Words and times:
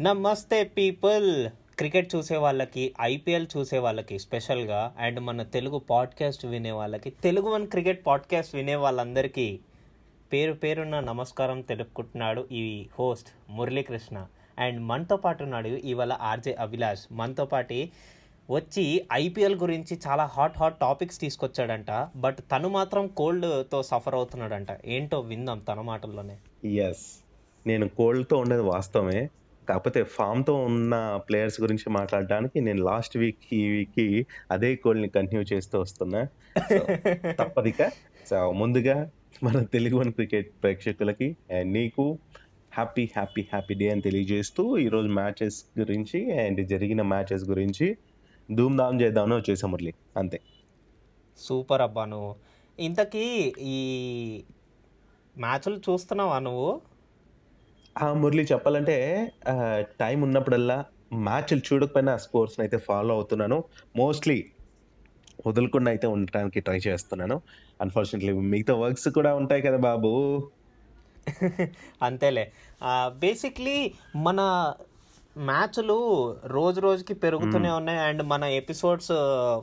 నమస్తే 0.00 0.64
people. 0.64 1.48
Cricket 1.78 2.14
చూసే 2.14 2.36
వాళ్ళకి 2.36 2.94
ఐపీఎల్ 3.00 3.46
చూసే 3.56 3.78
వాళ్ళకి 3.78 4.18
స్పెషల్గా 4.18 4.94
అండ్ 4.98 5.20
మన 5.20 5.42
తెలుగు 5.42 5.78
పాడ్కాస్ట్ 5.78 6.46
వినే 6.46 6.70
వాళ్ళకి 6.70 7.10
తెలుగు 7.10 7.50
వన్ 7.50 7.66
క్రికెట్ 7.66 8.06
పాడ్కాస్ట్ 8.06 8.54
వినే 8.54 8.74
వాళ్ళందరికీ 8.74 9.60
పేరు 10.32 10.52
పేరున్న 10.52 11.00
నమస్కారం 11.00 11.60
తెలుపుకుంటున్నాడు 11.60 12.48
ఈ 12.52 12.86
హోస్ట్ 12.98 13.26
మురళీకృష్ణ. 13.48 14.26
అండ్ 14.58 14.80
మనతో 14.80 15.16
పాటు 15.16 15.42
ఉన్నాడు 15.42 15.68
ఇవాళ 15.68 16.12
ఆర్జే 16.12 16.52
అభిలాష్. 16.52 17.06
మనతో 17.12 17.44
పాటి 17.44 17.92
వచ్చి 18.50 19.06
ఐపీఎల్ 19.12 19.56
గురించి 19.56 20.00
చాలా 20.08 20.24
హాట్ 20.24 20.58
హాట్ 20.58 20.80
టాపిక్స్ 20.80 21.20
తీసుకొచ్చాడంట. 21.20 22.08
బట్ 22.16 22.38
తను 22.52 22.68
మాత్రం 22.68 23.06
కోల్డ్తో 23.06 23.82
సఫర్ 23.82 24.14
అవుతున్నాడంట. 24.14 24.68
ఏంటో 24.84 25.20
విందాం 25.20 25.58
తన 25.58 25.80
మాటల్లోనే. 25.80 26.68
ఎస్ 26.68 27.24
నేను 27.66 27.88
కోల్డ్తో 27.88 28.36
ఉండేది 28.36 28.62
వాస్తవమే. 28.62 29.28
కాకపోతే 29.68 30.02
ఫామ్తో 30.04 30.54
ఉన్న 30.54 31.20
ప్లేయర్స్ 31.28 31.60
గురించి 31.60 31.90
మాట్లాడడానికి 31.90 32.60
నేను 32.60 32.84
లాస్ట్ 32.84 33.16
వీక్ 33.16 33.38
ఈ 33.52 33.68
వీక్కి 33.68 34.26
అదే 34.50 34.76
కోల్డ్ని 34.76 35.08
కంటిన్యూ 35.08 35.56
చేస్తూ 35.56 35.80
వస్తున్నా. 35.80 36.26
తప్పదిక. 37.30 37.88
సో 38.30 38.52
ముందుగా 38.52 39.10
మన 39.42 39.62
తెలుగు 39.62 39.98
వన్ 39.98 40.12
క్రికెట్ 40.12 40.52
ప్రేక్షకులకి 40.62 41.36
అండ్ 41.50 41.72
నీకు 41.72 42.18
హ్యాపీ 42.72 43.04
హ్యాపీ 43.04 43.42
హ్యాపీ 43.42 43.74
డే 43.74 43.88
అని 43.88 44.00
తెలియజేస్తూ 44.00 44.78
ఈరోజు 44.78 45.08
మ్యాచెస్ 45.08 45.64
గురించి 45.78 46.40
అండ్ 46.40 46.68
జరిగిన 46.68 47.02
మ్యాచెస్ 47.02 47.44
గురించి 47.44 47.96
ధూమ్ధామ్ 48.54 49.02
చేద్దామని 49.02 49.34
వచ్చేసాం 49.34 49.70
మురళి. 49.70 49.94
అంతే. 50.16 50.40
సూపర్ 51.38 51.82
అబ్బా 51.82 52.04
నువ్వు. 52.04 52.36
ఇంతకీ 52.80 53.54
ఈ 53.60 53.76
మ్యాచ్లు 55.38 55.76
చూస్తున్నావా 55.76 56.38
నువ్వు? 56.38 56.80
ఆ 57.96 58.12
మురళి 58.12 58.42
చెప్పాలంటే 58.52 58.96
టైం 60.00 60.18
ఉన్నప్పుడల్లా 60.22 60.78
మ్యాచ్లు 61.26 61.60
చూడకపోయినా 61.68 62.16
స్పోర్ట్స్ని 62.16 62.62
అయితే 62.64 62.78
ఫాలో 62.78 63.12
అవుతున్నాను. 63.14 63.58
మోస్ట్లీ 63.96 64.38
వదలకుండా 65.46 65.90
అయితే 65.90 66.06
ఉండటానికి 66.06 66.60
ట్రై 66.60 66.78
చేస్తున్నాను. 66.86 67.36
అన్ఫార్చునేట్లీ 67.80 68.32
మిగతా 68.52 68.74
వర్క్స్ 68.74 69.08
కూడా 69.08 69.34
ఉంటాయి 69.34 69.62
కదా 69.62 69.78
బాబు. 69.88 70.12
అంతేలే. 72.02 72.44
బేసిక్లీ 73.24 73.78
మన 74.16 74.40
మ్యాచ్లు 75.48 75.96
రోజు 76.46 76.80
రోజుకి 76.80 77.14
పెరుగుతూనే 77.14 77.70
ఉన్నాయి 77.70 77.98
అండ్ 77.98 78.22
మన 78.32 78.44
ఎపిసోడ్స్ 78.60 79.12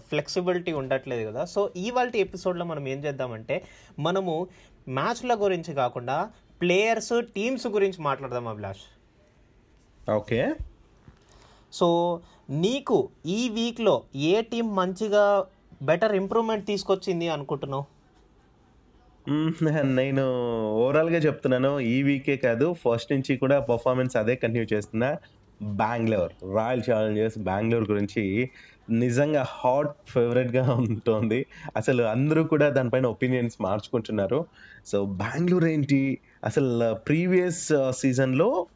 ఫ్లెక్సిబిలిటీ 0.10 0.72
ఉండట్లేదు 0.82 1.24
కదా. 1.30 1.46
సో 1.46 1.62
ఇవాళ 1.88 2.10
ఎపిసోడ్లో 2.26 2.66
మనం 2.66 2.88
ఏం 2.88 3.00
చేద్దామంటే 3.06 3.56
మనము 4.00 4.36
మ్యాచ్ల 4.90 5.34
గురించి 5.44 5.72
కాకుండా 5.74 6.18
ప్లేయర్స్ 6.62 7.14
టీమ్స్ 7.36 7.68
గురించి 7.68 8.02
మాట్లాడదాం 8.02 8.48
అభిలాష్? 8.48 8.86
ఓకే. 10.10 10.40
సో 11.74 11.88
నీకు 12.50 13.10
ఈ 13.26 13.50
వీక్లో 13.50 14.04
ఏ 14.16 14.42
టీం 14.42 14.76
మంచిగా 14.76 15.46
బెటర్ 15.84 16.16
ఇంప్రూవ్మెంట్ 16.16 16.68
తీసుకొచ్చింది 16.68 17.30
అనుకుంటున్నావు? 17.30 17.86
నేను 20.00 20.24
ఓవరాల్గా 20.82 21.18
చెప్తున్నాను 21.18 21.80
ఈ 21.80 22.04
వీకే 22.04 22.38
కాదు 22.38 22.74
ఫస్ట్ 22.74 23.12
నుంచి 23.12 23.38
కూడా 23.38 23.60
పర్ఫార్మెన్స్ 23.60 24.18
అదే 24.18 24.36
కంటిన్యూ 24.36 24.68
చేస్తున్నా. 24.74 25.18
బెంగళూరు 25.62 26.54
రాయల్ 26.56 26.84
ఛాలెంజర్స్ 26.92 27.38
బెంగళూరు 27.38 27.92
గురించి 27.92 28.24
నిజంగా 28.90 29.46
హాట్ 29.50 29.96
ఫేవరెట్గా 30.10 30.64
ఉంటుంది. 30.80 31.46
అసలు 31.76 32.04
అందరూ 32.04 32.44
కూడా 32.44 32.70
దానిపైన 32.70 33.06
ఒపీనియన్స్ 33.06 33.58
మార్చుకుంటున్నారు. 33.62 34.46
సో 34.86 35.06
బెంగళూరు 35.06 35.66
ఏంటి? 35.66 36.02
అసలు 36.46 36.94
ప్రీవియస్ 36.94 37.64
సీజన్లో 37.90 38.68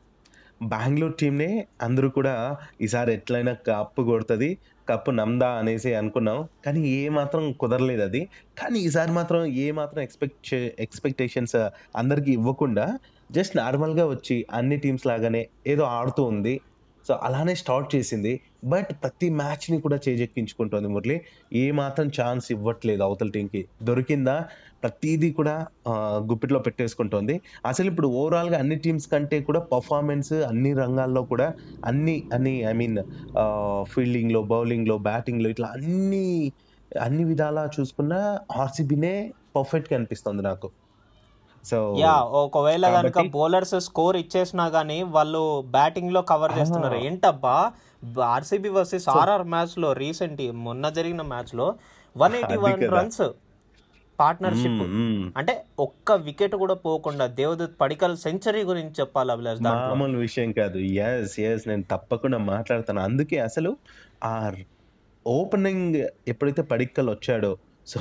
బెంగళూరు 0.64 1.14
టీంనే 1.14 1.68
అందరూ 1.82 2.10
కూడా 2.10 2.58
ఈసారి 2.82 3.14
ఎట్లయినా 3.14 3.54
కప్పు 3.54 4.02
కొడుతుంది 4.02 4.58
కప్పు 4.90 5.12
నమ్దా 5.12 5.50
అనేసి 5.50 5.94
అనుకున్నాం. 5.94 6.48
కానీ 6.66 6.80
ఏ 6.90 7.10
మాత్రం 7.10 7.52
కుదరలేదు 7.52 8.02
అది. 8.02 8.22
కానీ 8.58 8.80
ఈసారి 8.80 9.12
మాత్రం 9.12 9.46
ఏ 9.46 9.72
మాత్రం 9.72 10.04
ఎక్స్పెక్ట్ 10.04 10.54
ఎక్స్పెక్టేషన్స్ 10.54 11.56
అందరికీ 11.96 12.32
ఇవ్వకుండా 12.32 12.86
జస్ట్ 13.32 13.58
నార్మల్గా 13.58 14.06
వచ్చి 14.06 14.46
అన్ని 14.54 14.78
టీమ్స్ 14.78 15.08
లాగానే 15.08 15.48
ఏదో 15.68 15.84
ఆడుతూ 15.84 16.24
ఉంది. 16.24 16.62
సో 17.10 17.16
అలానే 17.28 17.54
స్టార్ట్ 17.62 17.88
చేసింది. 17.96 18.32
బట్ 18.72 18.90
ప్రతి 19.04 19.28
మ్యాచ్ని 19.40 19.78
కూడా 19.86 19.98
చేజెక్కించుకుంటుంది 20.06 20.88
మురళి. 20.96 21.16
ఏ 21.62 21.64
మాత్రం 21.82 22.08
ఛాన్స్ 22.20 22.48
ఇవ్వట్లేదు 22.56 23.02
అవతల 23.08 23.30
టీంకి. 23.36 23.62
దొరికిందా? 23.90 24.36
ప్రతిదీ 24.84 25.30
కూడా 25.40 25.56
గుప్పిట్లో 26.30 26.60
పెట్టేసుకుంటోంది. 26.68 27.36
అసలు 27.66 27.88
ఇప్పుడు 27.92 28.10
ఓవరాల్గా 28.20 28.58
అన్ని 28.64 28.78
టీమ్స్ 28.86 29.08
కంటే 29.14 29.40
కూడా 29.50 29.62
పర్ఫార్మెన్స్ 29.74 30.34
అన్ని 30.52 30.74
రంగాల్లో 30.84 31.24
కూడా 31.32 31.48
అన్ని 31.84 32.16
అన్ని 32.38 32.56
ఐ 32.72 32.74
మీన్ 32.82 33.00
ఫీల్డింగ్లో 33.94 34.42
బౌలింగ్లో 34.54 34.98
బ్యాటింగ్లో 35.10 35.50
ఇట్లా 35.56 35.70
అన్ని 35.80 36.26
అన్ని 36.92 37.24
విధాలా 37.32 37.64
చూసుకున్న 37.78 38.14
ఆర్సీబీనే 38.62 39.16
పర్ఫెక్ట్గా 39.58 39.96
అనిపిస్తుంది 40.00 40.42
నాకు. 40.42 40.68
సో 41.66 41.96
యా 42.00 42.14
ఒకవేళ 42.14 42.90
కనుక 42.90 43.22
బౌలర్స్ 43.22 43.80
స్కోర్ 43.80 44.18
ఇచ్చేసినా 44.18 44.66
గానీ 44.66 45.04
వాళ్ళు 45.04 45.62
బ్యాటింగ్లో 45.62 46.22
కవర్ 46.22 46.60
చేస్తున్నారు. 46.60 46.98
ఏంటబ్బా? 46.98 47.72
ఆర్సీబీ 48.24 48.70
వర్సెస్ 48.70 49.10
ఆర్ఆర్ 49.10 49.44
మ్యాచ్లో 49.44 49.94
రీసెంట్ 49.94 50.52
మొన్న 50.52 50.90
జరిగిన 50.90 51.22
మ్యాచ్లో 51.22 51.76
one 52.18 52.36
eighty 52.36 52.56
one. 52.56 52.84
Runs 52.84 53.22
partnership. 54.20 54.82
అంటే 55.38 55.66
ఒక్క 55.80 56.12
వికెట్ 56.12 56.56
కూడా 56.56 56.74
పోకుండా 56.74 57.26
దేవదత్ 57.26 57.82
పడికల్ 57.82 58.18
సెంచరీ 58.18 58.64
గురించి 58.64 58.90
చెప్పాలి 58.90 59.32
అభిలాష్ 59.32 59.62
మామూలు 59.62 60.18
విషయం 60.18 60.52
కాదు. 60.52 60.78
ఎస్ 60.78 61.40
ఎస్ 61.40 61.68
నేను 61.68 61.84
తప్పకుండా 61.92 62.38
మాట్లాడతాను. 62.38 63.02
అందుకే 63.02 63.40
అసలు 63.40 63.78
ఆ 64.24 64.52
ఓపెనింగ్ 65.28 65.96
ఎప్పుడైతే 66.28 66.62
పడిక్కల్ 66.62 67.10
వచ్చాడో 67.10 67.58
సో 67.92 68.00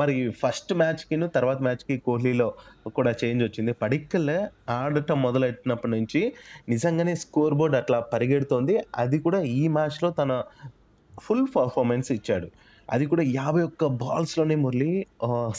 మరి 0.00 0.14
ఫస్ట్ 0.40 0.72
మ్యాచ్కి 0.80 1.16
తర్వాత 1.36 1.58
మ్యాచ్కి 1.66 1.94
కోహ్లీలో 2.06 2.48
కూడా 2.96 3.12
చేంజ్ 3.20 3.42
వచ్చింది. 3.44 3.72
పడిక్కల్ 3.82 4.30
ఆడటం 4.78 5.18
మొదలెట్టినప్పటి 5.26 5.92
నుంచి 5.96 6.20
నిజంగానే 6.72 7.14
స్కోర్ 7.24 7.54
బోర్డ్ 7.60 7.76
అట్లా 7.80 7.98
పరిగెడుతోంది. 8.12 8.74
అది 9.02 9.18
కూడా 9.26 9.40
ఈ 9.60 9.62
మ్యాచ్లో 9.76 10.10
తన 10.20 10.32
ఫుల్ 11.24 11.46
పర్ఫార్మెన్స్ 11.56 12.10
ఇచ్చాడు. 12.18 12.48
అది 12.94 13.04
కూడా 13.12 13.24
యాభై 13.38 13.62
ఒక్క 13.68 13.86
బాల్స్లోనే 14.02 14.56
మురళి 14.64 14.90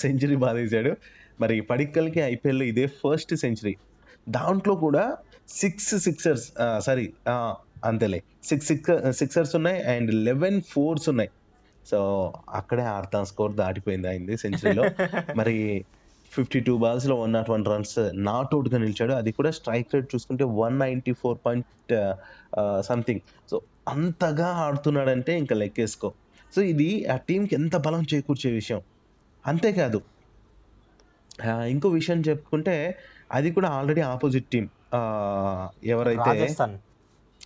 సెంచరీ 0.03 0.37
బాధేశాడు 0.45 0.91
మరి 1.41 1.55
పడిక్కల్కి 1.71 2.21
ఐపీఎల్లో 2.33 2.65
ఇదే 2.71 2.85
ఫస్ట్ 3.01 3.33
సెంచరీ. 3.43 3.73
దాంట్లో 4.37 4.73
కూడా 4.85 5.03
సిక్స్ 5.61 5.91
సిక్సర్స్ 6.05 6.47
సారీ 6.85 7.05
అంతేలే. 7.89 8.19
సిక్స్ 8.49 8.67
సిక్స్ 8.71 8.91
సిక్సర్స్ 9.19 9.53
ఉన్నాయి 9.59 9.79
అండ్ 9.93 10.09
లెవెన్ 10.27 10.57
ఫోర్స్ 10.71 11.05
ఉన్నాయి. 11.13 11.31
సో 11.91 11.99
అక్కడే 12.49 12.83
ఆడతాం 12.83 13.25
స్కోర్ 13.25 13.53
దాటిపోయింది 13.53 14.07
అయింది 14.07 14.37
సెంచరీలో. 14.37 14.83
మరి 15.37 15.85
fifty 16.31 16.59
two 16.59 16.77
బాల్స్లో 16.77 17.15
one 17.15 17.33
not 17.33 17.49
one 17.49 17.65
runs 17.65 18.09
not 18.13 18.53
అవుట్గా 18.53 18.77
నిలిచాడు. 18.77 19.13
అది 19.13 19.31
కూడా 19.31 19.51
స్ట్రైక్ 19.51 19.95
రేట్ 19.95 20.15
చూసుకుంటే 20.15 20.43
one 20.43 20.79
ninety 20.79 21.13
four 21.13 21.37
point 21.45 21.93
something. 22.81 23.19
So 23.51 23.61
అంతగా 23.87 24.47
ఆడుతున్నాడంటే 24.47 25.37
ఇంకా 25.37 25.55
లెక్కేసుకో 25.55 26.13
సో 26.55 26.61
ఇది 26.61 27.05
ఆ 27.05 27.15
టీంకి 27.15 27.55
ఎంత 27.55 27.75
బలం 27.75 28.05
చేకూర్చే 28.13 28.51
విషయం. 28.51 28.81
అంతేకాదు 29.47 30.01
ఇంకో 31.67 31.89
విషయం 31.89 32.21
చెప్పుకుంటే 32.21 32.97
అది 33.31 33.51
కూడా 33.51 33.69
ఆల్రెడీ 33.69 34.01
ఆపోజిట్ 34.01 34.45
టీం 34.45 34.69
ఎవరైతే 35.85 36.55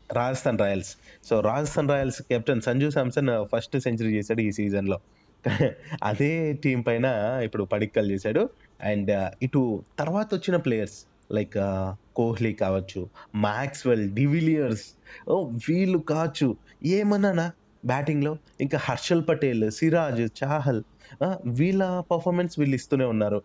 Rajasthan 0.09 0.59
Royals. 0.63 0.91
So 1.27 1.33
Rajasthan 1.49 1.89
Royals 1.93 2.19
captain 2.31 2.61
Sanju 2.67 2.89
Samson 2.95 3.31
first 3.53 3.75
century 3.85 4.11
చేశాడు 4.17 4.43
ఈ 4.49 4.51
సీజన్లో 4.59 4.99
అదే 6.09 6.29
టీం 6.63 6.79
పైన 6.87 7.07
ఇప్పుడు 7.45 7.63
పడిక్కల్ 7.71 8.07
చేశాడు. 8.11 8.41
అండ్ 8.89 9.09
ఇటు 9.45 9.61
తర్వాత 10.01 10.29
వచ్చిన 10.35 10.55
ప్లేయర్స్ 10.65 10.99
లైక్ 11.37 11.57
కోహ్లీ 12.19 12.51
కావచ్చు 12.61 13.01
మ్యాక్స్వెల్ 13.47 14.03
డివిలియర్స్ 14.19 14.85
ఓ 15.33 15.35
వీళ్ళు 15.67 15.99
కావచ్చు. 16.13 16.47
ఏమన్నానా 16.97 17.47
బ్యాటింగ్లో 17.83 18.33
ఇంకా 18.65 18.77
హర్షల్ 18.87 19.23
పటేల్ 19.29 19.65
సిరాజ్ 19.79 20.21
చాహల్ 20.41 20.81
వీళ్ళ 21.59 21.83
పర్ఫార్మెన్స్ 22.11 22.55
వీళ్ళు 22.59 22.75
ఇస్తూనే 22.79 23.05
ఉన్నారు. 23.13 23.39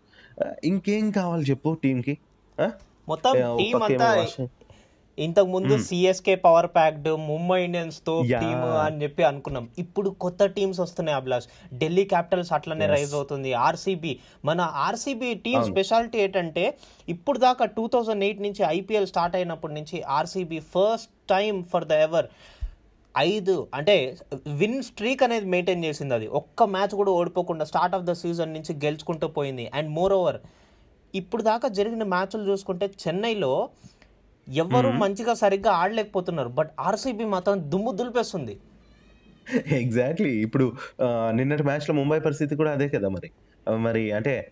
ఇంకేం 0.71 1.07
కావాలి 1.19 1.45
చెప్పు 1.51 1.71
టీంకి 1.83 2.15
మొత్తం 3.07 3.33
ఇంతకు 5.25 5.49
ముందు 5.53 5.77
సిఎస్కే 5.77 6.35
పవర్ 6.35 6.67
ప్యాక్డ్ 6.75 7.07
ముంబై 7.29 7.57
ఇండియన్స్తో. 7.63 8.13
టీమ్ 8.41 8.63
అని 8.85 8.97
చెప్పి 9.03 9.23
అనుకున్నాం. 9.23 9.65
ఇప్పుడు 9.79 10.09
కొత్త 10.23 10.45
టీమ్స్ 10.57 10.79
వస్తున్నాయి 10.79 11.15
అభిలాష్. 11.15 11.47
ఢిల్లీ 11.73 12.03
క్యాపిటల్స్ 12.03 12.51
అట్లనే 12.53 12.85
రైజ్ 12.85 13.13
అవుతుంది. 13.13 13.53
ఆర్సీబీ 13.53 14.13
మన 14.45 14.61
ఆర్సీబీ 14.87 15.31
టీమ్ 15.47 15.63
స్పెషాలిటీ 15.71 16.17
ఏంటంటే 16.17 16.65
ఇప్పుడు 17.09 17.39
దాకా 17.39 17.65
టూ 17.77 17.87
థౌజండ్ 17.87 18.23
ఎయిట్ 18.23 18.41
నుంచి 18.41 18.63
ఐపీఎల్ 18.67 19.07
స్టార్ట్ 19.07 19.35
అయినప్పటి 19.35 19.73
నుంచి 19.73 20.01
RCB 20.17 20.59
first 20.75 21.11
time 21.29 21.63
for 21.73 21.85
the 21.85 21.91
ever 22.07 22.29
ఐదు 23.17 23.67
అంటే 23.73 23.95
విన్ 24.47 24.83
స్ట్రీక్ 24.83 25.21
అనేది 25.23 25.45
మెయింటైన్ 25.45 25.85
చేసింది 25.85 26.13
అది. 26.13 26.27
ఒక్క 26.39 26.63
మ్యాచ్ 26.63 26.93
కూడా 26.99 27.11
ఓడిపోకుండా 27.11 27.65
స్టార్ట్ 27.65 27.95
ఆఫ్ 27.95 28.03
ద 28.03 28.11
సీజన్ 28.11 28.53
నుంచి 28.53 28.73
గెలుచుకుంటూ 28.85 29.27
పోయింది. 29.27 29.71
అండ్ 29.73 29.89
మోర్ 29.89 30.13
ఓవర్ 30.13 30.39
ఇప్పుడు 31.15 31.43
దాకా 31.43 31.67
జరిగిన 31.67 32.03
మ్యాచ్లు 32.03 32.43
చూసుకుంటే 32.51 32.85
చెన్నైలో 33.03 33.51
ఎవరు 34.49 34.89
మంచిగా 34.91 35.33
సరిగ్గా 35.33 35.71
ఆడలేకపోతున్నారు 35.71 36.49
బట్ 36.49 36.71
ఆర్సీబీ 36.79 37.25
మాత్రం 37.25 37.71
దుమ్ము 37.71 37.91
దులిపేస్తుంది. 37.91 38.57
ఎగ్జాక్ట్లీ 39.71 40.29
ఇప్పుడు 40.29 40.73
నిన్నటి 41.31 41.63
మ్యాచ్లో 41.63 41.95
ముంబై 41.95 42.19
పరిస్థితి 42.19 42.55
కూడా 42.55 42.71
అదే 42.71 42.89
కదా 42.89 43.09
మరి. 43.09 43.31
మరి 43.77 44.11
అంటే 44.11 44.51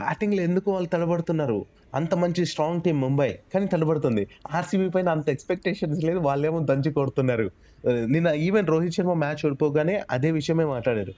బ్యాటింగ్లో 0.00 0.42
ఎందుకు 0.42 0.68
వాళ్ళు 0.72 0.88
తడబడుతున్నారు? 0.88 1.58
అంత 1.94 2.14
మంచి 2.14 2.46
స్ట్రాంగ్ 2.46 2.82
టీం 2.82 3.00
ముంబై 3.00 3.28
కానీ 3.54 3.66
తడబడుతుంది. 3.66 4.28
ఆర్సీబీ 4.54 4.88
పైన 4.88 5.08
అంత 5.08 5.28
ఎక్స్పెక్టేషన్స్ 5.28 6.04
లేదు 6.04 6.18
వాళ్ళేమో 6.18 6.58
దంచి 6.60 6.92
కొడుతున్నారు. 6.92 7.46
నిన్న 8.06 8.28
ఈవెన్ 8.28 8.66
రోహిత్ 8.66 8.94
శర్మ 8.94 9.12
మ్యాచ్ 9.12 9.46
ఓడిపోగానే 9.46 10.02
అదే 10.10 10.30
విషయమే 10.30 10.64
మాట్లాడారు. 10.64 11.12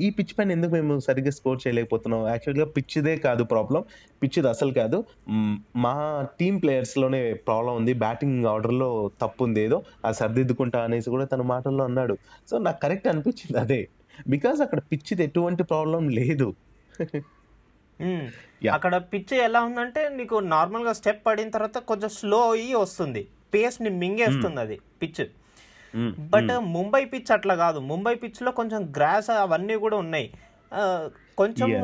ఈ 0.00 0.10
పిచ్ 0.10 0.38
పైన 0.38 0.50
ఎందుకు 0.52 0.72
మేము 0.72 0.98
సరిగ్గా 0.98 1.30
స్కోర్ 1.30 1.60
చేయలేకపోతున్నాం? 1.66 2.28
యాక్చువల్గా 2.28 2.66
పిచ్చిదే 2.66 3.16
కాదు 3.16 3.44
ప్రాబ్లం. 3.44 3.84
పిచ్చిది 4.22 4.48
అసలు 4.48 4.72
కాదు. 4.72 5.04
మా 5.76 5.94
టీం 6.40 6.58
ప్లేయర్స్లోనే 6.58 7.34
ప్రాబ్లం 7.34 7.76
ఉంది. 7.76 7.92
బ్యాటింగ్ 7.92 8.44
ఆర్డర్లో 8.44 9.10
తప్పు 9.22 9.44
ఉంది 9.44 9.60
ఏదో. 9.60 9.82
అది 10.04 10.16
సర్దిద్దుకుంటా 10.16 10.80
అనేసి 10.80 11.10
కూడా 11.10 11.24
తన 11.24 11.42
మాటల్లో 11.42 11.84
అన్నాడు. 11.84 12.16
సో 12.50 12.58
నాకు 12.58 12.80
కరెక్ట్ 12.80 13.08
అనిపించింది 13.08 13.58
అదే. 13.58 13.88
బికాస్ 14.28 14.60
అక్కడ 14.60 14.80
పిచ్చిది 14.92 15.24
ఎటువంటి 15.24 15.62
ప్రాబ్లం 15.62 16.08
లేదు. 16.08 16.54
అక్కడ 18.72 18.96
పిచ్ 18.96 19.34
ఎలా 19.34 19.62
ఉందంటే 19.62 20.08
నీకు 20.08 20.34
నార్మల్గా 20.34 20.92
స్టెప్ 20.92 21.26
పడిన 21.26 21.50
తర్వాత 21.50 21.78
కొంచెం 21.78 22.08
స్లో 22.08 22.50
అయ్యి 22.52 22.74
వస్తుంది. 22.74 23.28
పేస్ని 23.54 23.90
మింగేస్తుంది 23.90 24.60
అది 24.60 24.80
పిచ్ 25.02 25.26
బట్ 26.18 26.58
ముంబై 26.58 27.04
పిచ్ 27.04 27.32
అట్లా 27.32 27.54
కాదు. 27.54 27.78
ముంబై 27.78 28.14
పిచ్లో 28.14 28.52
కొంచెం 28.52 28.92
గ్రాస్ 28.96 29.30
అవన్నీ 29.30 29.74
కూడా 29.74 29.96
ఉన్నాయి. 29.96 30.34
ఆ, 30.74 31.10
కొంచెం 31.38 31.82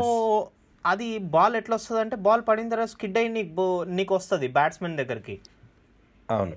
అది 0.86 1.18
బాల్ 1.18 1.56
ఎట్లా 1.56 1.76
వస్తుంది 1.76 2.00
అంటే 2.00 2.16
బాల్ 2.16 2.42
పడిన 2.48 2.68
తర్వాత 2.68 2.88
స్కిడ్ 2.88 3.18
అయ్యి 3.18 3.32
నీకు 3.32 3.82
నీకు 3.82 4.14
వస్తుంది 4.14 4.48
బ్యాట్స్మెన్ 4.48 4.96
దగ్గరికి. 4.96 5.40
అవును. 6.30 6.56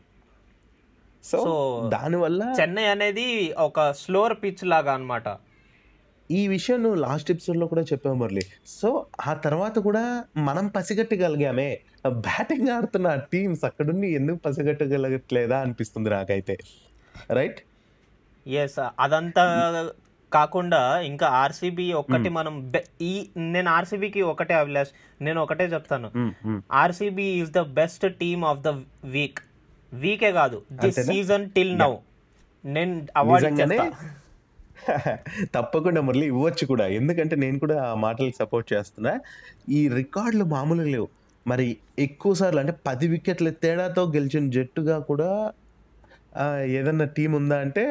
సో 1.23 1.89
దానివల్ల 1.93 2.55
చెన్నై 2.61 2.85
అనేది 2.85 3.53
ఒక 3.57 3.91
స్లోర్ 3.91 4.37
పిచ్ 4.43 4.65
లాగా 4.65 4.93
అన్నమాట. 4.93 5.27
ఈ 6.31 6.47
విషయం 6.47 6.83
నువ్వు 6.83 6.99
లాస్ట్ 6.99 7.31
ఎపిసోడ్లో 7.31 7.67
కూడా 7.67 7.81
చెప్పావు 7.81 8.15
మురళి. 8.15 8.41
సో 8.67 9.05
ఆ 9.27 9.33
తర్వాత 9.33 9.79
కూడా 9.79 10.23
మనం 10.37 10.67
పసిగట్టగలిగామే. 10.67 11.79
బ్యాటింగ్ 12.07 12.69
ఆడుతున్న 12.69 13.15
టీమ్స్ 13.15 13.65
అక్కడుండి 13.65 14.07
ఎందుకు 14.07 14.37
పసిగట్టగలగట్లేదా 14.37 15.59
అనిపిస్తుంది 15.59 16.09
నాకైతే. 16.09 16.57
రైట్ 17.31 17.59
ఎస్ 18.47 18.87
అదంతా 18.99 19.89
కాకుండా 20.33 20.99
ఇంకా 20.99 21.27
ఆర్సీబీ 21.27 21.93
ఒక్కటి 21.93 22.29
మనం 22.29 22.71
బె- 22.71 22.87
ఈ 23.01 23.29
నేను 23.37 23.69
ఆర్సీబీకి 23.69 24.21
ఒకటే 24.21 24.53
అభిలాష్ 24.53 25.23
నేను 25.23 25.41
ఒకటే 25.41 25.65
చెప్తాను. 25.65 26.11
RCB 26.71 27.23
is 27.23 27.51
the 27.51 27.59
best 27.59 28.15
team 28.15 28.45
of 28.45 28.59
the 28.59 28.67
week 29.03 29.39
వీకే 29.93 30.31
కాదు. 30.31 30.61
దిస్? 30.71 30.95
సీజన్ 31.07 31.49
టిల్ 31.49 31.79
నౌ 31.79 31.95
నేను 32.65 33.07
అవార్డు 33.17 33.47
ఇచ్చేస్తా. 33.47 33.75
తప్పకుండా 35.55 36.01
మురళి 36.01 36.25
ఇవ్వచ్చు 36.25 36.65
కూడా. 36.67 36.87
ఎందుకంటే 36.87 37.35
నేను 37.35 37.59
కూడా 37.59 37.83
ఆ 37.83 37.93
మాటలకు 37.95 38.37
సపోర్ట్ 38.39 38.73
చేస్తున్నా. 38.73 39.19
ఈ 39.69 39.87
రికార్డులు 39.87 40.43
మామూలుగా 40.43 40.87
లేవు. 40.87 41.07
మరి 41.47 41.77
ఎక్కువ 41.99 42.33
సార్లు 42.33 42.59
అంటే 42.59 42.73
పది 42.87 43.07
వికెట్ల 43.07 43.49
తేడాతో 43.49 44.11
గెలిచిన 44.11 44.49
జట్టుగా 44.49 44.99
కూడా 44.99 45.51
ఏదన్నా 46.63 47.05
టీం 47.05 47.31
ఉందా 47.31 47.57
అంటే 47.59 47.83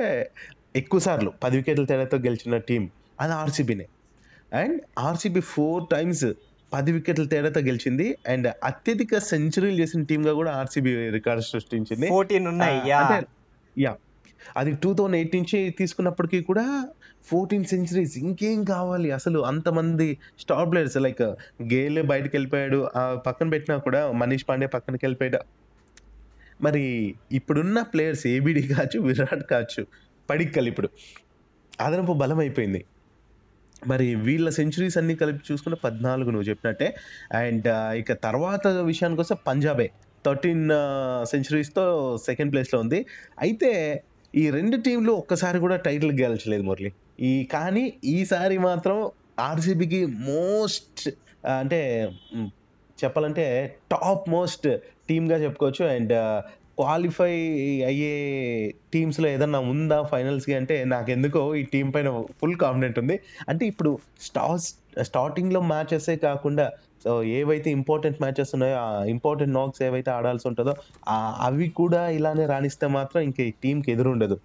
ఎక్కువ 0.77 1.01
సార్లు 1.01 1.33
పది 1.43 1.57
వికెట్ల 1.57 1.85
తేడాతో 1.85 2.17
గెలిచిన 2.19 2.57
టీం 2.57 2.91
అది 3.21 3.33
ఆర్సీబీనే. 3.33 3.87
అండ్ 4.53 4.81
ఆర్సీబీ 4.99 5.41
ఫోర్ 5.41 5.85
టైమ్స్ 5.93 6.25
పది 6.73 6.93
వికెట్ల 6.93 7.25
తేడాతో 7.25 7.61
గెలిచింది. 7.61 8.19
అండ్ 8.29 8.53
అత్యధిక 8.65 9.19
సెంచరీలు 9.19 9.81
చేసిన 9.83 10.03
టీంగా 10.03 10.33
కూడా 10.33 10.53
ఆర్సీబీ 10.53 11.11
రికార్డు 11.11 11.43
సృష్టించింది. 11.43 12.09
ఫోర్టీన్ 12.09 12.47
ఉన్నాయి. 12.47 12.81
యా. 13.79 13.97
అది 14.57 14.73
టూ 14.83 14.91
థౌజండ్ 14.95 15.17
ఎయిట్ 15.17 15.35
నుంచి 15.37 15.59
తీసుకున్నప్పటికీ 15.79 16.41
కూడా 16.43 16.65
ఫోర్టీన్ 17.29 17.65
సెంచరీస్ 17.65 18.19
ఇంకేం 18.19 18.65
కావాలి? 18.65 19.11
అసలు 19.11 19.39
అంతమంది 19.51 20.09
స్టార్ 20.39 20.71
ప్లేయర్స్ 20.71 20.97
లైక్ 20.97 21.23
గేల్ 21.75 22.03
బయటకు 22.03 22.33
వెళ్ళిపోయాడు. 22.37 22.81
ఆ 22.97 23.15
పక్కన 23.27 23.49
పెట్టినా 23.51 23.77
కూడా 23.77 24.13
మనీష్ 24.13 24.47
పాండే 24.49 24.67
పక్కనకి 24.67 25.05
వెళ్ళిపోయాడు. 25.07 25.41
మరి 26.63 27.15
ఇప్పుడున్న 27.33 27.83
ప్లేయర్స్ 27.83 28.27
ఏబిడి 28.27 28.63
కావచ్చు 28.63 28.99
విరాట్ 29.01 29.45
కావచ్చు 29.51 29.87
పడిక్కల్ 30.31 30.69
ఇప్పుడు. 30.69 30.89
అదనపు 31.81 32.13
బలం 32.13 32.39
అయిపోయింది. 32.39 32.81
మరి 33.87 34.15
వీళ్ళ 34.15 34.49
సెంచరీస్ 34.51 34.97
అన్ని 34.99 35.15
కలిపి 35.17 35.53
చూసుకున్న 35.53 35.77
పద్నాలుగు 35.85 36.31
నువ్వు 36.31 36.49
చెప్పినట్టే. 36.49 36.89
అండ్ 37.35 37.69
ఇక 37.97 38.13
తర్వాత 38.13 38.67
విషయానికి 38.67 39.21
వస్తే 39.21 39.37
పంజాబే 39.47 39.91
థర్టీన్ 40.27 40.69
సెంచరీస్తో 41.25 41.85
సెకండ్ 42.27 42.53
ప్లేస్లో 42.53 42.81
ఉంది. 42.81 43.07
అయితే 43.39 43.71
ఈ 44.35 44.51
రెండు 44.51 44.77
టీంలు 44.77 45.13
ఒక్కసారి 45.13 45.59
కూడా 45.59 45.77
టైటిల్ 45.77 46.13
గెలచలేదు 46.21 46.63
మురళి. 46.63 46.91
ఈ 47.21 47.45
కానీ 47.45 47.93
ఈసారి 48.05 48.59
మాత్రం 48.59 48.97
ఆర్సీబీకి 49.41 50.07
మోస్ట్ 50.07 51.03
అంటే 51.61 51.81
చెప్పాలంటే 52.99 53.45
టాప్ 53.93 54.31
మోస్ట్ 54.31 54.67
టీమ్గా 55.09 55.37
చెప్పుకోవచ్చు. 55.37 55.85
అండ్ 55.87 56.13
క్వాలిఫై 56.79 57.35
అయ్యే 57.87 58.15
టీమ్స్లో 58.93 59.29
ఏదన్నా 59.29 59.59
ఉందా 59.59 60.03
ఫైనల్స్కి 60.03 60.55
అంటే 60.55 60.85
నాకు 60.85 61.11
ఎందుకో 61.11 61.55
ఈ 61.55 61.63
టీం 61.63 61.91
పైన 61.91 62.09
ఫుల్ 62.41 62.57
కాన్ఫిడెంట్ 62.57 62.99
ఉంది. 62.99 63.21
అంటే 63.49 63.67
ఇప్పుడు 63.67 63.99
స్టార్స్ 64.21 64.69
స్టార్టింగ్లో 65.03 65.61
మ్యాచెసే 65.61 66.17
కాకుండా 66.17 66.67
సో 67.05 67.23
ఏవైతే 67.23 67.71
ఇంపార్టెంట్ 67.71 68.23
మ్యాచెస్ 68.23 68.51
ఉన్నాయో 68.55 68.77
ఆ 68.77 69.05
ఇంపార్టెంట్ 69.05 69.55
నాక్స్ 69.55 69.83
ఏవైతే 69.83 70.11
ఆడాల్సి 70.11 70.49
ఉంటుందో 70.49 70.75
అవి 71.41 71.69
కూడా 71.69 72.09
ఇలానే 72.09 72.47
రాణిస్తే 72.47 72.87
మాత్రం 72.87 73.23
ఇంక 73.23 73.41
ఈ 73.41 73.51
టీంకి 73.51 73.93
ఎదురుండదు. 73.93 74.41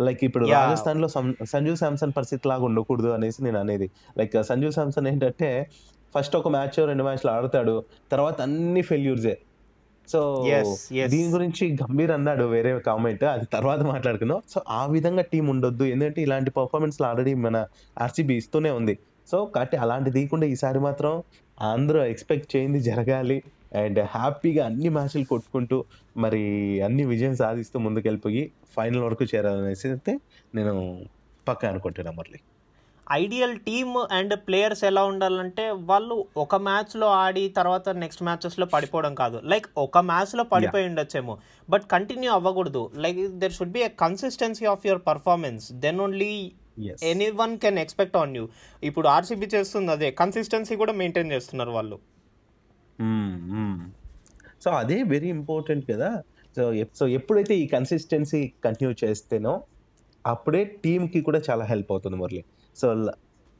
లైక్ 0.00 0.24
ఇప్పుడు 0.24 0.44
Yeah. 0.44 0.58
రాజస్థాన్లో 0.58 1.08
సం- 1.08 1.44
సంజు 1.44 1.74
శాంసన్ 1.74 2.12
పరిస్థితి 2.16 2.48
లాగా 2.48 2.64
ఉండకూడదు 2.64 3.08
అనేసి 3.08 3.44
నేను 3.44 3.60
అనేది. 3.60 3.90
లైక్ 4.18 4.32
సంజు 4.42 4.70
శాంసన్ 4.70 5.08
ఏంటంటే 5.08 5.70
ఫస్ట్ 6.18 6.36
ఒక 6.36 6.48
మ్యాచ్ 6.48 6.86
రెండు 6.86 7.02
మ్యాచ్లు 7.02 7.30
ఆడతాడు 7.30 7.84
తర్వాత 8.12 8.40
అన్ని 8.40 8.82
ఫెయిల్యూర్సే. 8.82 9.38
సో. 10.08 10.44
దీని 11.06 11.28
గురించి 11.28 11.72
గంభీర్ 11.72 12.10
అన్నాడు 12.10 12.44
వేరే 12.44 12.78
కామెంట్ 12.78 13.24
అది 13.24 13.44
తర్వాత 13.44 13.80
మాట్లాడుకుందాం. 13.80 14.42
సో 14.48 14.60
ఆ 14.68 14.86
విధంగా 14.86 15.22
టీం 15.22 15.46
ఉండొద్దు 15.46 15.84
ఎందుకంటే 15.84 16.22
ఇలాంటి 16.22 16.50
పర్ఫార్మెన్స్ 16.50 17.02
ఆల్రెడీ 17.02 17.34
మన 17.34 17.66
ఆర్సీబీ 18.00 18.34
ఇస్తూనే 18.34 18.70
ఉంది. 18.70 18.98
సో 19.30 19.44
కాబట్టి 19.44 19.76
అలాంటి 19.76 20.10
తీయకుండా 20.10 20.46
ఈసారి 20.46 20.78
మాత్రం 20.78 21.22
అందరూ 21.60 22.02
ఎక్స్పెక్ట్ 22.02 22.56
చేయింది 22.56 22.80
జరగాలి 22.80 23.42
అండ్ 23.74 23.98
హ్యాపీగా 23.98 24.66
అన్ని 24.66 24.88
మ్యాచ్లు 24.88 25.24
కొట్టుకుంటూ 25.24 25.84
మరి 26.16 26.82
అన్ని 26.82 27.04
విజయం 27.04 27.36
సాధిస్తూ 27.36 27.78
ముందుకెళ్ళిపోయి 27.78 28.52
ఫైనల్ 28.76 29.02
వరకు 29.02 29.24
చేరాలనేసి 29.24 29.88
అయితే 29.88 30.18
నేను 30.54 31.04
పక్కా 31.48 31.68
అనుకుంటున్నా 31.68 32.12
మళ్ళీ 32.12 32.38
ఐడియల్ 33.12 33.58
టీమ్ 33.58 34.12
అండ్ 34.12 34.34
ప్లేయర్స్ 34.34 34.84
ఎలా 34.84 35.04
ఉండాలంటే 35.04 35.70
వాళ్ళు 35.70 36.26
ఒక 36.36 36.54
మ్యాచ్లో 36.54 37.06
ఆడి 37.06 37.48
తర్వాత 37.48 37.88
నెక్స్ట్ 37.88 38.22
మ్యాచెస్లో 38.22 38.66
పడిపోవడం 38.66 39.14
కాదు. 39.14 39.40
లైక్ 39.44 39.66
ఒక 39.78 39.98
మ్యాచ్లో 39.98 40.44
పడిపోయి 40.44 40.86
ఉండొచ్చేమో. 40.86 41.38
బట్ 41.70 41.82
కంటిన్యూ 41.92 42.32
అవ్వకూడదు. 42.32 42.90
Like 42.96 43.18
there 43.38 43.52
should 43.52 43.70
be 43.70 43.80
a 43.80 43.88
consistency 43.88 44.66
of 44.66 44.86
your 44.86 45.02
performance. 45.06 45.72
Then 45.72 46.00
only 46.00 46.52
anyone 47.42 47.54
can 47.64 47.78
expect 47.84 48.16
on 48.22 48.32
you 48.38 48.44
ఇప్పుడు 48.82 49.06
ఆర్సీబీ 49.16 49.46
చేస్తుంది 49.54 49.92
అదే. 49.96 50.08
కన్సిస్టెన్సీ 50.22 50.76
కూడా 50.82 50.92
మెయింటైన్ 51.00 51.30
చేస్తున్నారు 51.34 51.72
వాళ్ళు. 51.78 51.98
సో 54.64 54.70
అదే 54.82 54.98
వెరీ 55.14 55.28
ఇంపార్టెంట్ 55.38 55.84
కదా. 55.92 56.10
సో 56.56 56.62
సో 56.98 57.04
ఎప్పుడైతే 57.18 57.54
ఈ 57.62 57.64
కన్సిస్టెన్సీ 57.76 58.40
కంటిన్యూ 58.64 58.92
చేస్తేనో 59.04 59.54
అప్పుడే 60.24 60.60
టీంకి 60.84 61.20
కూడా 61.26 61.40
చాలా 61.48 61.64
హెల్ప్ 61.72 61.90
అవుతుంది 61.94 62.16
మురళి. 62.22 62.42
సో 62.76 62.86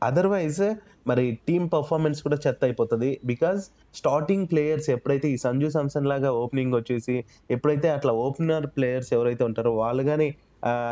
అదర్వైజ్ 0.02 0.62
మరి 1.08 1.24
టీం 1.48 1.62
పర్ఫార్మెన్స్ 1.74 2.18
కూడా 2.26 2.38
చెత్త 2.44 2.62
అయిపోతుంది. 2.68 3.10
బికాజ్ 3.24 3.60
స్టార్టింగ్ 3.98 4.46
ప్లేయర్స్ 4.52 4.88
ఎప్పుడైతే 4.94 5.26
ఈ 5.34 5.36
సంజు 5.44 5.68
సామ్సన్ 5.74 6.08
లాగా 6.12 6.30
ఓపెనింగ్ 6.42 6.74
వచ్చేసి 6.78 7.16
ఎప్పుడైతే 7.50 7.88
అట్లా 7.96 8.12
ఓపెనర్ 8.24 8.66
ప్లేయర్స్ 8.76 9.10
ఎవరైతే 9.16 9.44
ఉంటారో 9.44 9.72
వాళ్ళు 9.82 10.02
కానీ 10.02 10.28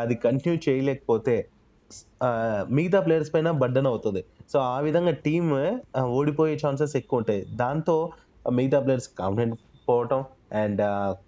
అది 0.03 0.15
కంటిన్యూ 0.25 0.55
చేయలేకపోతే 0.67 1.35
మిగతా 2.69 2.99
ప్లేయర్స్ 2.99 3.33
పైన 3.33 3.51
బర్డన్ 3.51 3.87
అవుతుంది. 3.87 4.21
సో 4.53 4.59
ఆ 4.59 4.79
విధంగా 4.79 5.11
టీమ్ 5.25 5.51
ఓడిపోయే 5.99 6.55
ఛాన్సెస్ 6.65 6.95
ఎక్కువ 6.95 7.19
ఉంటాయి. 7.19 7.45
దాంతో 7.63 7.95
మిగతా 8.51 8.79
ప్లేయర్స్ 8.79 9.09
కాన్ఫిడెంట్ 9.19 9.55
పోవటం 9.89 10.25
అండ్ 10.53 10.81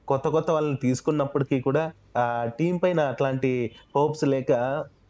కొత్త 0.07 0.27
కొత్త 0.27 0.51
వాళ్ళని 0.51 0.77
తీసుకున్నప్పటికీ 0.77 1.61
కూడా 1.61 1.83
టీం 2.59 2.77
పైన 2.77 2.99
అట్లాంటి 2.99 3.51
హోప్స్ 3.95 4.23
లేక 4.23 4.51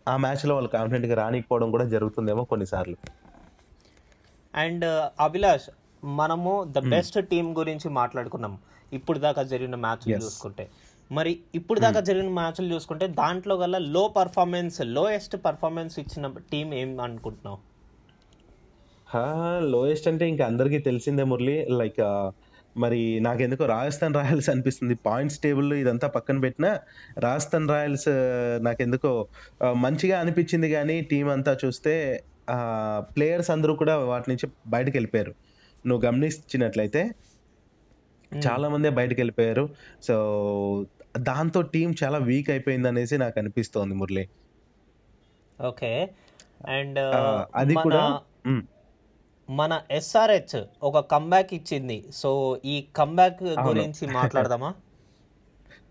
ఆ 0.08 0.18
మ్యాచ్లో 0.18 0.56
వాళ్ళు 0.56 0.70
కాన్ఫిడెంట్గా 0.70 1.16
రానికపోవడం 1.16 1.72
కూడా 1.72 1.86
జరుగుతుందేమో 1.86 2.44
కొన్నిసార్లు. 2.44 2.98
అండ్ 4.56 4.86
అభిలాష్ 5.20 5.70
మనము 6.04 6.74
ద 6.76 6.80
బెస్ట్ 6.80 7.18
టీం 7.28 7.58
గురించి 7.58 7.90
మాట్లాడుకున్నాం. 7.90 8.54
ఇప్పుడు 8.94 9.20
దాకా 9.20 9.44
జరిగిన 9.44 9.76
Yes. 9.76 10.24
చూసుకుంటే. 10.24 10.66
మరి 11.12 11.32
ఇప్పుడు 11.56 11.80
దాకా 11.80 12.00
జరిగిన 12.00 12.30
మ్యాచ్లు 12.30 12.74
చూసుకుంటే 12.74 13.08
దాంట్లో 13.08 13.56
గల 13.56 13.78
లో 13.78 14.08
పర్ఫార్మెన్స్ 14.18 14.82
లోయెస్ట్ 14.86 15.36
పర్ఫార్మెన్స్ 15.46 16.00
ఇచ్చిన 16.00 16.32
టీం 16.52 16.74
ఏం 16.74 17.00
అనుకుంటున్నావు? 17.00 17.60
లోయెస్ట్ 19.72 20.08
అంటే 20.08 20.30
ఇంకా 20.30 20.46
అందరికీ 20.46 20.78
తెలిసిందే 20.78 21.24
మురళి. 21.24 21.66
లైక్ 21.72 22.02
మరి 22.78 23.20
నాకెందుకో 23.20 23.66
రాజస్థాన్ 23.66 24.14
రాయల్స్ 24.14 24.50
అనిపిస్తుంది. 24.50 24.96
పాయింట్స్ 25.06 25.40
టేబుల్ 25.40 25.74
ఇదంతా 25.74 26.08
పక్కన 26.08 26.40
పెట్టినా 26.40 26.72
రాజస్థాన్ 27.18 27.70
రాయల్స్ 27.70 28.10
నాకెందుకో 28.64 29.28
మంచిగా 29.76 30.20
అనిపించింది 30.20 30.70
కానీ 30.72 31.02
టీం 31.02 31.30
అంతా 31.30 31.58
చూస్తే 31.66 32.24
ప్లేయర్స్ 33.16 33.52
అందరూ 33.52 33.74
కూడా 33.76 33.98
వాటి 34.12 34.28
నుంచి 34.30 34.48
బయటకు 34.68 34.96
వెళ్ళిపోయారు. 34.96 35.34
నువ్వు 35.86 36.06
గమనించినట్లయితే 36.06 37.02
మ్మ్. 37.04 38.44
చాలా 38.48 38.70
మందే 38.70 38.90
బయటకు 38.90 39.20
వెళ్ళిపోయారు. 39.20 39.66
సో 40.04 40.16
దాంతో 41.18 41.62
టీం 41.62 41.96
చాలా 42.04 42.18
వీక్ 42.18 42.50
అయిపోయింది 42.50 42.88
అనేసి 42.88 43.18
నాకు 43.18 43.40
అనిపిస్తోంది 43.40 43.96
మురళి. 43.96 44.30
ఓకే. 45.66 46.10
అండ్ 46.68 47.00
అది 47.56 47.74
కూడా 47.74 48.22
మన 49.50 49.82
ఎస్ఆర్హెచ్ 49.92 50.64
ఒక 50.84 51.00
కంబ్యాక్ 51.00 51.54
ఇచ్చింది. 51.54 52.06
సో 52.14 52.60
ఈ 52.66 52.88
కంబ్యాక్ 52.96 53.44
గురించి 53.44 54.08
మాట్లాడదామా? 54.08 54.74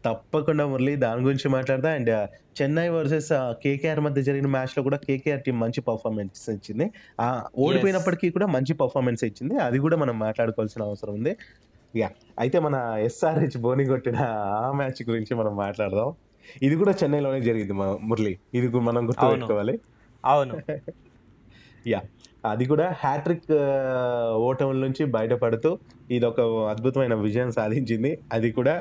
తప్పకుండా 0.05 0.67
మురళి 0.67 0.97
దాని 0.97 1.23
గురించి 1.23 1.49
మాట్లాడదా 1.49 1.91
అండ్ 1.91 2.29
చెన్నై 2.63 2.89
వర్సెస్ 2.89 3.29
కేకేఆర్ 3.33 4.01
మధ్య 4.01 4.23
జరిగిన 4.23 4.47
మ్యాచ్లో 4.47 4.83
కూడా 4.83 4.97
కేకేఆర్ 4.97 5.43
టీం 5.43 5.61
మంచి 5.61 5.81
పర్ఫార్మెన్స్ 5.81 6.51
ఇచ్చింది. 6.51 6.93
ఓడిపోయినప్పటికీ 7.59 8.31
కూడా 8.31 8.47
మంచి 8.47 8.75
పర్ఫార్మెన్స్ 8.75 9.25
ఇచ్చింది. 9.25 9.59
అది 9.59 9.79
కూడా 9.79 9.97
మనం 9.97 10.19
మాట్లాడుకోవాల్సిన 10.19 10.83
అవసరం 10.83 11.15
ఉంది. 11.15 11.37
యా 11.95 12.09
అయితే 12.39 12.59
మన 12.61 12.77
ఎస్ఆర్హెచ్ 13.09 13.59
బోని 13.59 13.85
కొట్టిన 13.87 14.19
ఆ 14.59 14.71
మ్యాచ్ 14.71 15.01
గురించి 15.09 15.33
మనం 15.35 15.53
మాట్లాడదాం. 15.57 16.09
ఇది 16.63 16.75
కూడా 16.77 16.93
చెన్నైలోనే 17.01 17.41
జరిగింది 17.41 17.75
మురళి. 18.09 18.33
ఇది 18.55 18.67
మనం 18.89 19.03
గుర్తుపెట్టుకోవాలి 19.09 19.75
అవును. 20.25 20.55
యా 21.87 22.01
అది 22.45 22.65
కూడా 22.67 22.87
హ్యాట్రిక్ 23.01 23.47
ఓటముల 24.49 24.79
నుంచి 24.79 25.03
బయటపడుతూ 25.17 25.71
ఇది 26.11 26.27
ఒక 26.27 26.41
అద్భుతమైన 26.73 27.15
విజయం 27.25 27.51
సాధించింది. 27.51 28.11
అది 28.33 28.49
కూడా 28.53 28.75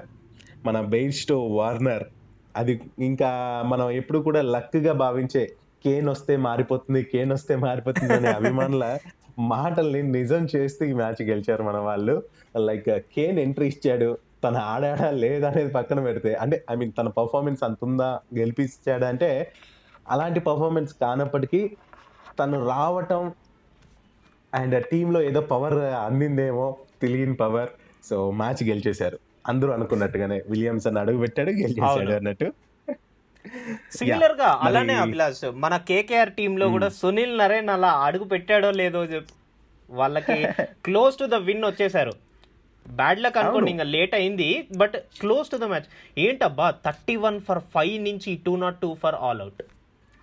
మన 0.66 0.78
బెయిర్స్టో 0.94 1.38
వార్నర్. 1.58 2.06
అది 2.56 2.74
ఇంకా 3.10 3.30
మనం 3.72 3.88
ఎప్పుడు 3.92 4.20
కూడా 4.20 4.42
లక్గా 4.56 4.94
భావించే 5.04 5.44
కేన్ 5.86 6.08
వస్తే 6.10 6.34
మారిపోతుంది 6.48 7.02
కేన్ 7.14 7.32
వస్తే 7.32 7.56
మారిపోతుంది 7.66 8.14
అనే 8.14 8.30
అభిమానుల 8.40 8.86
మాటల్ని 9.40 10.04
నిజం 10.04 10.48
చేస్తూ 10.56 10.86
ఈ 10.86 10.94
మ్యాచ్ 10.94 11.22
గెలిచారు 11.24 11.64
మన 11.64 11.78
వాళ్ళు. 11.78 12.24
లైక్ 12.58 12.90
కేన్ 13.00 13.40
ఎంట్రీ 13.40 13.68
ఇచ్చాడు. 13.68 14.18
తన 14.44 14.58
ఆడాడా 14.58 15.12
లేదా 15.12 15.50
అనేది 15.50 15.72
పక్కన 15.72 16.00
పెడితే 16.00 16.34
అంటే 16.34 16.66
ఐ 16.72 16.76
మీన్ 16.76 16.92
తన 16.98 17.08
పర్ఫార్మెన్స్ 17.08 17.64
అంత 17.64 17.78
ఉందా 17.84 18.20
గెలిపించాడా 18.38 19.08
అంటే 19.08 19.52
అలాంటి 20.10 20.40
పర్ఫార్మెన్స్ 20.40 20.94
కానప్పటికీ 20.94 21.78
తను 22.40 22.68
రావటం 22.68 23.32
అండ్ 24.54 24.86
టీంలో 24.86 25.22
ఏదో 25.22 25.42
పవర్ 25.42 25.74
అందిందేమో 25.74 26.76
తెలియని 27.02 27.34
పవర్. 27.34 27.70
So 28.04 28.32
match 28.32 28.64
గెలిచేశారు. 28.64 29.20
అందరూ 29.48 29.72
అనుకున్నట్టుగానే 29.72 30.44
విలియమ్సన్ 30.50 30.98
అడుగు 30.98 31.18
పెట్టాడు 31.18 31.50
గెలిచేశాడు 31.50 32.12
అన్నట్టు. 32.12 32.54
సిమిలర్గా 33.92 34.50
అలానే 34.62 34.96
అభిలాష్. 34.96 35.46
మన 35.56 35.78
కేకేఆర్ 35.90 36.32
టీమ్లో 36.32 36.70
కూడా 36.70 36.90
సునీల్ 36.96 37.38
నరేన్ 37.38 37.70
అలా 37.70 37.92
అడుగు 38.06 38.24
పెట్టాడో 38.26 38.72
లేదో 38.72 39.02
వాళ్ళకి 39.90 40.38
క్లోజ్ 40.84 41.18
టు 41.18 41.26
ద 41.26 41.36
విన్ 41.48 41.66
వచ్చేసారు 41.66 42.14
బ్యాడ్ 42.86 43.20
లక్ 43.20 43.38
అనుకోండి 43.38 43.72
ఇంకా 43.72 43.84
లేట్ 43.86 44.16
అయింది 44.16 44.50
but 44.78 44.96
close 45.20 45.52
to 45.52 45.58
the 45.58 45.64
match 45.64 45.88
ఏంటబ్బా 46.18 46.74
థర్టీ 46.86 47.16
వన్ 47.16 47.40
ఫర్ 47.40 47.60
ఫైవ్ 47.74 48.04
నుంచి 48.04 48.36
two 48.46 48.56
not 48.56 48.78
two 48.82 48.94
for 49.04 49.16
all 49.22 49.42
out 49.42 49.64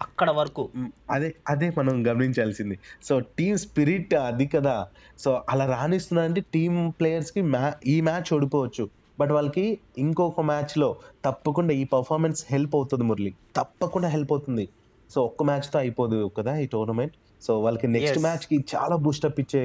అక్కడ 0.00 0.30
వరకు. 0.30 0.62
మ్, 0.76 0.88
అదే 1.10 1.34
అదే 1.48 1.72
మనం 1.78 2.06
గమనించాల్సింది. 2.06 2.76
సో 3.02 3.20
టీమ్ 3.38 3.58
స్పిరిట్ 3.58 4.14
అది 4.14 4.46
కదా. 4.46 4.74
సో 5.18 5.42
అలా 5.48 5.66
రాణిస్తున్నారంటే 5.66 6.40
టీమ్ 6.54 6.92
ప్లేయర్స్కి 7.00 7.42
మ్యా 7.42 7.72
ఈ 7.86 8.00
మ్యాచ్ 8.00 8.34
ఓడిపోవచ్చు. 8.34 8.84
బట్ 9.18 9.32
వాళ్ళకి 9.32 9.64
ఇంకొక 9.98 10.40
మ్యాచ్లో 10.50 10.88
తప్పకుండా 11.24 11.74
ఈ 11.74 11.84
పర్ఫార్మెన్స్ 11.94 12.40
హెల్ప్ 12.50 12.74
అవుతుంది 12.76 13.04
మురళి. 13.04 13.32
తప్పకుండా 13.56 14.08
హెల్ప్ 14.08 14.32
అవుతుంది. 14.32 14.64
సో 15.10 15.24
ఒక్క 15.24 15.42
మ్యాచ్తో 15.42 15.78
అయిపోదు 15.78 16.30
కదా 16.38 16.52
ఈ 16.56 16.66
టోర్నమెంట్ 16.66 17.14
సో 17.42 17.52
వాళ్ళకి 17.60 17.86
నెక్స్ట్ 17.96 18.18
మ్యాచ్కి 18.18 18.56
చాలా 18.72 18.96
బూస్టప్ 18.96 19.40
ఇచ్చే 19.40 19.62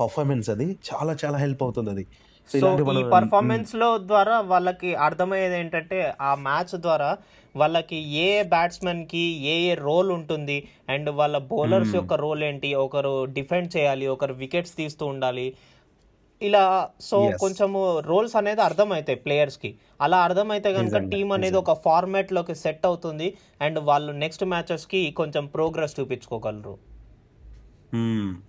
పర్ఫార్మెన్స్ 0.00 0.48
అది. 0.50 0.66
చాలా 0.88 1.16
చాలా 1.24 1.38
హెల్ప్ 1.38 1.62
అవుతుంది 1.62 1.90
అది. 1.90 2.04
సో 2.50 2.68
ఈ 3.00 3.02
పర్ఫార్మెన్స్లో 3.14 3.88
ద్వారా 4.10 4.36
వాళ్ళకి 4.52 4.90
అర్థమయ్యేది 5.06 5.56
ఏంటంటే 5.58 5.98
ఆ 6.20 6.30
మ్యాచ్ 6.34 6.74
ద్వారా 6.86 7.10
వాళ్ళకి 7.56 7.98
ఏ 8.26 8.28
బ్యాట్స్మెన్కి 8.42 9.24
ఏ 9.52 9.54
ఏ 9.70 9.74
రోల్ 9.86 10.10
ఉంటుంది 10.10 10.56
అండ్ 10.88 11.10
వాళ్ళ 11.10 11.36
బౌలర్స్ 11.52 11.94
యొక్క 11.94 12.14
రోల్ 12.24 12.44
ఏంటి? 12.44 12.70
ఒకరు 12.84 13.12
డిఫెండ్ 13.36 13.70
చేయాలి 13.76 14.06
ఒకరు 14.06 14.34
వికెట్స్ 14.34 14.76
తీస్తూ 14.76 15.06
ఉండాలి. 15.06 15.46
ఇలా 16.42 16.90
సో 17.00 17.30
కొంచెము 17.40 18.00
రోల్స్ 18.00 18.36
అనేది 18.36 18.60
అర్థమవుతాయి 18.60 19.18
ప్లేయర్స్కి. 19.18 19.78
అలా 20.00 20.18
అర్థమైతే 20.18 20.72
కనుక 20.72 20.96
టీం 20.96 21.32
అనేది 21.32 21.56
ఒక 21.56 21.72
ఫార్మాట్లోకి 21.72 22.54
సెట్ 22.54 22.86
అవుతుంది 22.86 23.36
అండ్ 23.60 23.78
వాళ్ళు 23.78 24.12
నెక్స్ట్ 24.12 24.44
మ్యాచెస్కి 24.44 25.10
కొంచెం 25.10 25.46
ప్రోగ్రెస్ 25.46 26.00
చూపించుకోగలరు. 26.00 26.78
మ్మ్. 27.94 28.47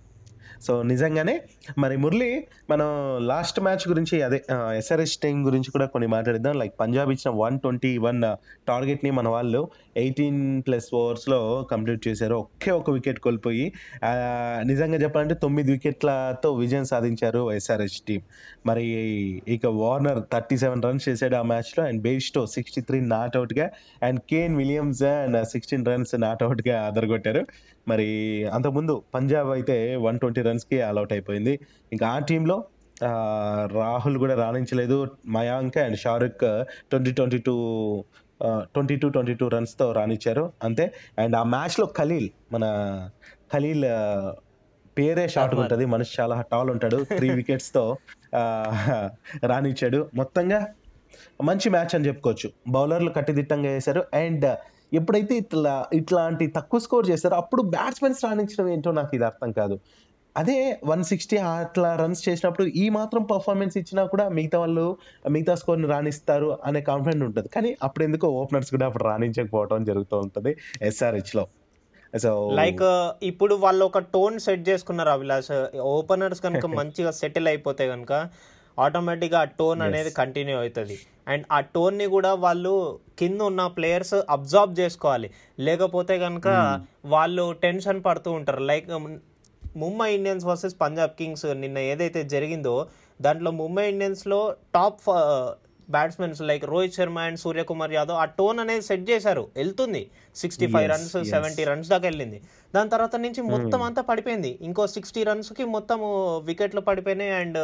సో 0.60 0.72
నిజంగానే 0.82 1.34
మరి 1.82 1.94
మురళి 1.96 2.30
మనం 2.70 2.88
లాస్ట్ 3.30 3.58
మ్యాచ్ 3.60 3.84
గురించి 3.90 4.16
అదే 4.26 4.38
ఎస్ఆర్ఎస్ 4.80 5.14
టీం 5.22 5.36
గురించి 5.46 5.70
కూడా 5.74 5.86
కొన్ని 5.94 6.08
మాట్లాడిద్దాం. 6.14 6.54
లైక్ 6.60 6.74
పంజాబ్ 6.82 7.10
ఇచ్చిన 7.14 7.30
వన్ 7.42 7.56
ట్వంటీ 7.60 7.92
వన్ 8.06 8.20
టార్గెట్ని 8.68 9.10
మన 9.18 9.28
వాళ్ళు 9.28 9.60
ఎయిటీన్ 10.02 10.40
ప్లస్ 10.66 10.88
ఓవర్స్లో 11.00 11.38
కంప్లీట్ 11.70 12.02
చేశారు. 12.08 12.36
ఒకే 12.44 12.70
ఒక 12.80 12.90
వికెట్ 12.96 13.20
కోల్పోయి 13.26 13.64
నిజంగా 14.70 14.98
చెప్పాలంటే 15.04 15.36
తొమ్మిది 15.44 15.70
వికెట్లతో 15.76 16.50
విజయం 16.60 16.86
సాధించారు 16.92 17.42
ఎస్ఆర్ఎస్ 17.52 17.98
టీం 18.08 18.22
మరి 18.66 18.84
ఇక 19.54 19.66
వార్నర్ 19.82 20.20
థర్టీ 20.32 20.56
సెవెన్ 20.62 20.84
రన్స్ 20.86 21.04
చేశాడు 21.08 21.36
ఆ 21.36 21.42
మ్యాచ్లో 21.52 21.82
and 21.88 22.00
Bairstow 22.02 22.42
sixty 22.56 22.80
three 22.88 23.00
not 23.14 23.36
అవుట్గా 23.36 23.66
and 24.08 24.20
Kane 24.30 24.54
Williams 24.56 25.02
and 25.14 25.38
sixteen 25.54 25.86
runs 25.90 26.14
not 26.26 26.42
అవుట్గా 26.42 26.76
అదరగొట్టారు 26.88 27.42
మరి 27.90 28.08
అంతకుముందు 28.46 29.02
పంజాబ్ 29.14 29.50
అయితే 29.50 29.96
వన్ 29.96 30.18
ట్వంటీ 30.18 30.42
రన్స్కి 30.42 30.80
ఆల్అౌట్ 30.80 31.12
అయిపోయింది. 31.12 31.58
ఇంకా 31.92 32.08
ఆ 32.08 32.18
టీంలో 32.18 32.64
రాహుల్ 33.72 34.18
కూడా 34.18 34.34
రాణించలేదు. 34.34 35.06
Mayank 35.26 35.78
and 35.78 35.98
Shahrukh 35.98 36.64
twenty 36.90 37.12
twenty 37.12 37.38
two 37.38 37.54
twenty 38.60 38.96
two 38.96 39.08
twenty 39.08 39.34
two 39.34 39.48
రన్స్తో 39.48 39.92
రాణించారు. 39.92 40.52
అంతే. 40.62 40.94
అండ్ 41.18 41.36
ఆ 41.36 41.42
మ్యాచ్లో 41.42 41.86
ఖలీల్ 41.98 42.28
మన 42.52 42.64
ఖలీల్ 43.54 43.84
పేరే 44.98 45.24
అహ్మద్. 45.24 45.54
ఉంటుంది 45.54 45.84
మనిషి 45.84 46.22
చాలా 46.22 46.44
టాల్ 46.52 46.70
ఉంటాడు. 46.70 47.04
త్రీ 47.16 47.30
వికెట్స్తో 47.40 47.96
రాణించాడు. 49.46 50.10
మొత్తంగా 50.14 50.66
మంచి 51.42 51.70
మ్యాచ్ 51.70 51.94
అని 51.94 52.06
చెప్పుకోవచ్చు. 52.06 52.50
బౌలర్లు 52.68 53.10
కట్టిదిట్టంగా 53.10 53.70
వేశారు. 53.70 54.04
అండ్ 54.14 54.56
ఎప్పుడైతే 54.92 55.34
ఇట్లా 55.42 55.74
ఇట్లాంటి 55.98 56.46
తక్కువ 56.58 56.80
స్కోర్ 56.86 57.06
చేస్తారో 57.10 57.36
అప్పుడు 57.42 57.62
బ్యాట్స్మెన్స్ 57.74 58.22
రాణించడం 58.26 58.68
ఏంటో 58.74 58.92
నాకు 59.00 59.14
ఇది 59.18 59.26
అర్థం 59.30 59.52
కాదు. 59.60 59.76
అదే 60.36 60.56
వన్ 60.90 61.04
సిక్స్టీ 61.10 61.36
అట్లా 61.52 61.88
రన్స్ 62.00 62.20
చేసినప్పుడు 62.28 62.64
ఈ 62.82 62.84
మాత్రం 62.96 63.22
పర్ఫార్మెన్స్ 63.32 63.76
ఇచ్చినా 63.80 64.02
కూడా 64.12 64.26
మిగతా 64.38 64.58
వాళ్ళు 64.62 64.84
మిగతా 65.34 65.54
స్కోర్ని 65.62 65.88
రాణిస్తారు 65.94 66.50
అనే 66.68 66.80
కాన్ఫిడెంట్ 66.90 67.24
ఉంటుంది. 67.28 67.48
కానీ 67.56 67.70
అప్పుడు 67.86 68.04
ఎందుకో 68.08 68.28
ఓపెనర్స్ 68.42 68.70
కూడా 68.74 68.86
అప్పుడు 68.90 69.06
రాణించకపోవడం 69.10 69.84
జరుగుతూ 69.90 70.18
ఉంటుంది 70.26 70.52
ఎస్ఆర్హెచ్లో 70.90 71.44
సో 72.22 72.30
లైక్ 72.60 72.84
ఇప్పుడు 73.30 73.54
వాళ్ళు 73.64 73.82
ఒక 73.90 73.98
టోన్ 74.14 74.36
సెట్ 74.44 74.64
చేసుకున్నారు 74.68 75.10
అభిలాష్. 75.16 75.50
ఓపెనర్స్ 75.96 76.40
కనుక 76.46 76.66
మంచిగా 76.80 77.10
సెటిల్ 77.20 77.48
అయిపోతే 77.52 77.84
కనుక 77.92 78.12
ఆటోమేటిక్గా 78.78 79.40
ఆ 79.40 79.44
టోన్ 79.44 79.82
అనేది 79.82 80.10
కంటిన్యూ 80.10 80.56
అవుతుంది. 80.56 80.98
అండ్ 81.28 81.44
ఆ 81.52 81.60
టోన్ని 81.60 82.06
కూడా 82.06 82.34
వాళ్ళు 82.34 82.98
కింద 83.18 83.40
ఉన్న 83.40 83.66
ప్లేయర్స్ 83.66 84.14
అబ్జార్బ్ 84.14 84.80
చేసుకోవాలి. 84.80 85.30
లేకపోతే 85.60 86.18
కనుక 86.18 86.48
వాళ్ళు 87.04 87.52
టెన్షన్ 87.52 88.04
పడుతూ 88.06 88.32
ఉంటారు. 88.32 88.62
Like 88.62 88.90
Mumbai 89.76 90.14
Indians 90.14 90.44
versus 90.44 90.76
Punjab 90.80 91.10
Kings 91.10 91.46
నిన్న 91.46 91.78
ఏదైతే 91.78 92.22
జరిగిందో 92.22 92.86
దాంట్లో 93.22 93.50
Mumbai 93.50 93.88
ఇండియన్స్లో 93.88 94.54
top 94.74 95.00
batsmens 95.90 96.42
like 96.42 96.64
Rohit 96.64 96.94
Sharma 96.94 97.18
and 97.18 97.38
Suryakumar 97.38 97.92
Yadav 97.92 98.16
ఆ 98.16 98.24
టోన్ 98.24 98.58
అనేది 98.58 98.82
సెట్ 98.82 99.10
చేశారు. 99.10 99.48
వెళ్తుంది. 99.56 100.10
Sixty 100.36 100.66
five 100.66 100.88
runs 100.90 101.24
seventy 101.24 101.64
runs 101.64 101.88
దాకా 101.88 102.04
వెళ్ళింది. 102.04 102.42
దాని 102.74 102.90
తర్వాత 102.90 103.16
నుంచి 103.16 103.42
మొత్తం 103.42 103.82
అంతా 103.82 104.02
పడిపోయింది. 104.02 104.58
ఇంకో 104.60 104.86
సిక్స్టీ 104.86 105.24
రన్స్కి 105.24 105.64
మొత్తం 105.64 106.00
వికెట్లు 106.44 106.80
పడిపోయినాయి. 106.80 107.30
అండ్ 107.30 107.58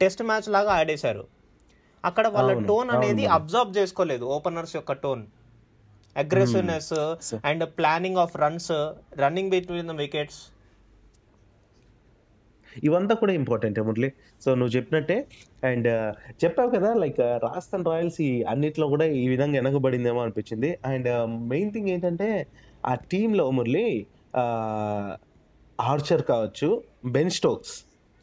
టెస్ట్ 0.00 0.22
మ్యాచ్ 0.30 0.48
లాగా 0.56 0.72
ఆడేశారు. 0.80 1.24
అక్కడ 2.08 2.26
వాళ్ళ 2.34 2.50
టోన్ 2.70 2.90
అనేది 2.96 3.24
అబ్జర్వ్ 3.36 3.70
చేసుకోలేదు 3.78 4.24
ఓపెనర్స్ 4.36 4.74
యొక్క 4.78 4.94
tone. 5.04 5.24
Aggressiveness 6.22 6.92
and 7.48 7.64
planning 7.78 8.20
of 8.24 8.34
runs 8.42 8.70
running 9.22 9.50
between 9.54 9.90
the 9.92 9.96
wickets 10.04 10.42
ఇవంతా 12.86 13.14
కూడా 13.20 13.32
ఇంపార్టెంట్ 13.40 13.78
మురళి. 13.88 14.08
సో 14.44 14.48
నువ్వు 14.58 14.72
చెప్పినట్టే 14.76 15.16
అండ్ 15.68 15.88
చెప్పావు 16.42 16.70
కదా 16.76 16.90
లైక్ 17.02 17.20
రాజస్థాన్ 17.46 17.86
రాయల్స్ 17.90 18.18
ఈ 18.28 18.30
అన్నిట్లో 18.52 18.86
కూడా 18.94 19.06
ఈ 19.20 19.22
విధంగా 19.32 19.56
వెనకబడిందేమో 19.60 20.20
అనిపించింది. 20.24 20.70
అండ్ 20.92 21.08
మెయిన్ 21.52 21.70
థింగ్ 21.74 21.88
ఏంటంటే 21.94 22.28
ఆ 22.90 22.94
టీంలో 23.12 23.46
మురళి 23.58 23.86
ఆర్చర్ 25.78 26.24
కావచ్చు 26.32 26.68
బెన్ 27.16 27.32
స్టోక్స్ 27.38 27.74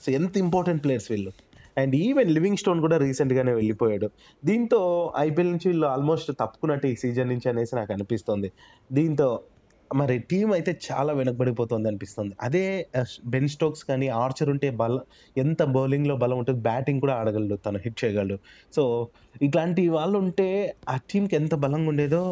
సో 0.04 0.10
ఎంత 0.20 0.34
ఇంపార్టెంట్ 0.46 0.82
ప్లేయర్స్ 0.86 1.10
వీళ్ళు? 1.14 1.34
అండ్ 1.78 1.94
ఈవెన్ 2.06 2.30
లివింగ్ 2.38 2.60
స్టోన్ 2.62 2.82
కూడా 2.86 2.98
రీసెంట్గానే 3.06 3.54
వెళ్ళిపోయాడు. 3.60 4.08
దీంతో 4.44 4.80
ఐపీఎల్ 5.28 5.52
నుంచి 5.54 5.68
వీళ్ళు 5.72 5.88
ఆల్మోస్ట్ 5.96 6.30
తప్పుకున్నట్టు 6.44 6.88
ఈ 6.94 6.96
సీజన్ 7.04 7.30
నుంచి 7.34 7.50
అనేసి 7.54 7.76
నాకు 7.80 7.92
అనిపిస్తుంది. 7.98 8.52
దీంతో 9.00 9.28
మరి 9.92 10.16
టీం 10.30 10.48
అయితే 10.58 10.72
చాలా 10.86 11.12
వెనకబడిపోతుంది 11.18 11.88
అనిపిస్తుంది. 11.90 12.34
అదే 12.48 12.64
బెన్ 13.34 13.50
స్టోక్స్ 13.56 13.84
కానీ 13.90 14.08
ఆర్చర్ 14.22 14.50
ఉంటే 14.54 14.70
బల 14.82 14.96
ఎంత 15.44 15.62
బౌలింగ్లో 15.76 16.16
బలం 16.24 16.38
ఉంటుంది 16.42 16.62
బ్యాటింగ్ 16.70 17.02
కూడా 17.04 17.16
ఆడగలడు 17.22 17.58
తను 17.66 17.80
హిట్ 17.86 17.98
చేయగలడు. 18.04 18.38
సో 18.76 18.84
ఇట్లాంటి 19.48 19.84
వాళ్ళు 19.98 20.18
ఉంటే 20.24 20.48
ఆ 20.94 20.96
టీంకి 21.12 21.38
ఎంత 21.42 21.56
బలంగా 21.66 21.90
ఉండేదో 21.94 22.24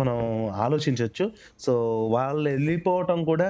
మనం 0.00 0.16
ఆలోచించవచ్చు 0.66 1.24
సో 1.66 1.72
వాళ్ళు 2.16 2.46
వెళ్ళిపోవటం 2.50 3.20
కూడా 3.32 3.48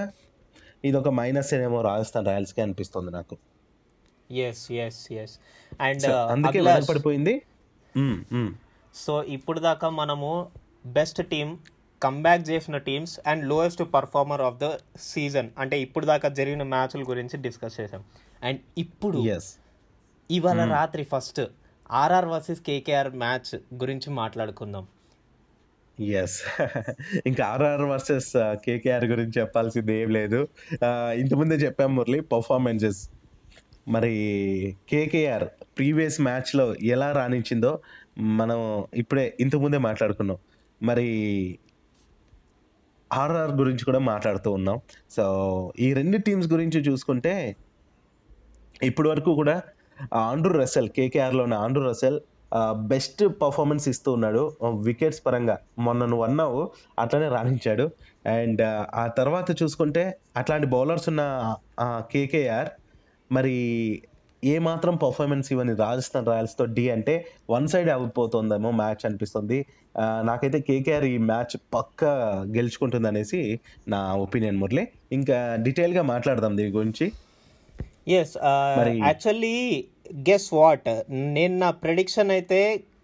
ఇది 0.89 0.97
ఒక 1.03 1.11
మైనస్ 1.21 1.51
ఏమో 1.65 1.81
రాజస్థాన్ 1.91 2.29
రాయల్స్కి 2.31 2.61
అనిపిస్తుంది 2.67 3.11
నాకు. 3.19 3.35
Yes 4.41 4.63
yes 4.79 5.01
yes 5.15 5.35
and 5.81 6.03
so 6.05 6.15
అందుకే 6.33 6.61
వెనకబడిపోయింది 6.61 7.35
మ్మ్, 7.95 8.19
మ్మ్. 8.35 8.51
సో 8.95 9.15
ఇప్పుడు 9.37 9.61
దాకా 9.61 9.89
మనము 9.99 10.31
బెస్ట్ 10.95 11.21
టీమ్ 11.31 11.53
కమ్బ్యాక్ 12.03 12.45
చేసిన 12.49 12.77
teams 12.87 13.15
and 13.27 13.43
lowest 13.45 13.83
performer 13.95 14.43
of 14.43 14.59
the 14.59 14.69
season 15.07 15.49
అంటే 15.59 15.77
ఇప్పుడు 15.81 16.07
దాకా 16.07 16.29
జరిగిన 16.39 16.63
మ్యాచ్ల 16.73 17.03
గురించి 17.09 17.37
డిస్కస్ 17.39 17.81
చేసాం 17.81 18.05
అండ్ 18.43 18.61
ఇప్పుడు 18.77 19.19
Yes. 19.27 19.47
ఇవాళ 20.31 20.65
రాత్రి 20.73 21.05
first 21.05 21.41
RR 21.91 22.27
versus 22.27 22.61
KKR 22.61 23.11
match 23.17 23.51
గురించి 23.75 24.09
మాట్లాడుకుందాం. 24.13 24.85
ఎస్ 26.17 26.37
ఇంకా 27.29 27.43
ఆర్ఆర్ 27.47 27.83
వర్సెస్ 27.91 28.29
కేకేఆర్ 28.65 29.05
గురించి 29.05 29.35
చెప్పాల్సింది 29.41 29.95
ఏం 30.03 30.11
లేదు. 30.11 30.41
Uh, 30.81 31.11
ఇంతకుముందే 31.21 31.57
చెప్పాం 31.65 31.91
మురళి 31.97 32.21
పర్ఫార్మెన్సెస్ 32.31 33.01
మరి 33.91 34.15
కేకేఆర్ 34.91 35.45
ప్రీవియస్ 35.79 36.21
మ్యాచ్లో 36.21 36.75
ఎలా 36.75 37.13
రాణించిందో 37.13 37.73
మనం 38.19 38.85
ఇప్పుడే 38.95 39.37
ఇంతకుముందే 39.41 39.79
మాట్లాడుకున్నాం. 39.79 40.39
మరి 40.83 41.09
ఆర్ఆర్ 43.13 43.51
గురించి 43.51 43.85
కూడా 43.85 43.99
మాట్లాడుతూ 43.99 44.53
ఉన్నాం. 44.53 44.81
సో 45.11 45.25
ఈ 45.81 45.93
రెండు 45.93 46.19
టీమ్స్ 46.19 46.49
గురించి 46.53 46.81
చూసుకుంటే 46.81 47.57
ఇప్పటి 48.83 49.09
వరకు 49.09 49.35
కూడా 49.35 49.63
ఆండ్రూ 50.15 50.53
రసెల్ 50.61 50.89
కేకేఆర్లో 50.89 51.43
ఉన్న 51.43 51.55
ఆండ్రూ 51.55 51.83
రసెల్ 51.89 52.21
బెస్ట్ 52.93 53.23
పర్ఫార్మెన్స్ 53.43 53.89
ఇస్తూ 53.89 54.13
ఉన్నాడు. 54.13 54.57
వికెట్స్ 54.63 55.23
పరంగా 55.27 55.57
మొన్న 55.79 56.05
నువ్వు 56.05 56.25
అన్నావు 56.25 56.61
అట్లనే 56.99 57.29
రాణించాడు. 57.29 57.91
అండ్ 58.27 58.63
ఆ 58.95 59.05
తర్వాత 59.19 59.63
చూసుకుంటే 59.63 60.05
అట్లాంటి 60.37 60.67
బౌలర్స్ 60.67 61.09
ఉన్న 61.09 61.23
కేకేఆర్ 61.83 62.69
మరి 63.33 63.57
ఏ 64.43 64.55
మాత్రం 64.67 64.95
పర్ఫార్మెన్స్ 64.97 65.49
ఇవన్నీ 65.53 65.73
రాజస్థాన్ 65.79 66.29
రాయల్స్తో 66.31 66.65
డి 66.77 66.85
అంటే 66.91 67.15
వన్ 67.51 67.67
సైడ్ 67.69 67.89
అయిపోతుందేమో 67.95 68.71
మ్యాచ్ 68.81 69.03
అనిపిస్తుంది. 69.07 69.59
నాకైతే 70.31 70.59
కేకేఆర్ 70.69 71.05
ఈ 71.05 71.19
మ్యాచ్ 71.31 71.57
పక్క 71.75 72.05
గెలుచుకుంటుంది 72.57 73.09
అనేసి 73.09 73.41
నా 73.95 74.01
ఒపీనియన్ 74.27 74.61
మురళి. 74.63 74.85
ఇంకా 75.19 75.39
డీటెయిల్గా 75.67 76.05
మాట్లాడదాం 76.13 76.57
దీని 76.61 76.73
గురించి. 76.79 77.09
ఎస్ 78.19 78.35
యాక్చువల్లీ 79.07 79.57
గెస్ 80.29 80.49
వాట్ 80.61 80.89
నేను 81.37 81.55
నా 81.59 81.71
ప్రెడిక్షన్ 81.85 82.31
అయితే 82.37 82.61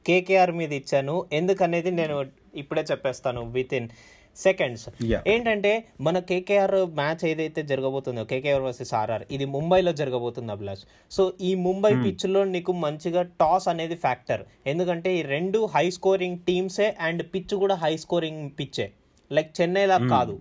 కేకేఆర్ 0.06 0.52
మీద 0.60 0.72
ఇచ్చాను. 0.72 1.16
ఎందుకనేది 1.32 1.90
నేను 2.00 2.16
ఇప్పుడే 2.62 2.82
చెప్పేస్తాను 2.90 3.40
విత్ 3.56 3.74
ఇన్ 3.74 3.88
సెకండ్స్. 4.36 4.84
ఏంటంటే 5.26 5.72
మన 6.00 6.18
కేకేఆర్ 6.30 6.74
మ్యాచ్ 7.00 7.24
ఏదైతే 7.30 7.62
జరగబోతుందో 7.62 8.24
కేకేఆర్ 8.32 8.62
వర్సెస్ 8.66 8.92
ఆర్ఆర్ 9.00 9.24
ఇది 9.30 9.48
ముంబైలో 9.54 9.92
జరగబోతుంది 9.92 10.52
అభిలాష్. 10.52 10.84
సో 11.10 11.24
ఈ 11.40 11.54
ముంబై 11.66 11.92
పిచ్లో 12.04 12.42
నీకు 12.54 12.74
మంచిగా 12.84 13.22
టాస్ 13.40 13.68
అనేది 13.74 13.98
ఫ్యాక్టర్ 14.04 14.44
ఎందుకంటే 14.66 15.10
ఈ 15.18 15.22
రెండు 15.34 15.60
హై 15.74 15.86
స్కోరింగ్ 15.98 16.38
టీమ్సే 16.48 16.88
అండ్ 17.00 17.24
పిచ్ 17.34 17.54
కూడా 17.64 17.76
హై 17.84 17.94
స్కోరింగ్ 18.04 18.42
పిచ్చే 18.60 18.88
లైక్ 19.30 19.52
చెన్నైలా 19.60 19.98
కాదు. 20.14 20.36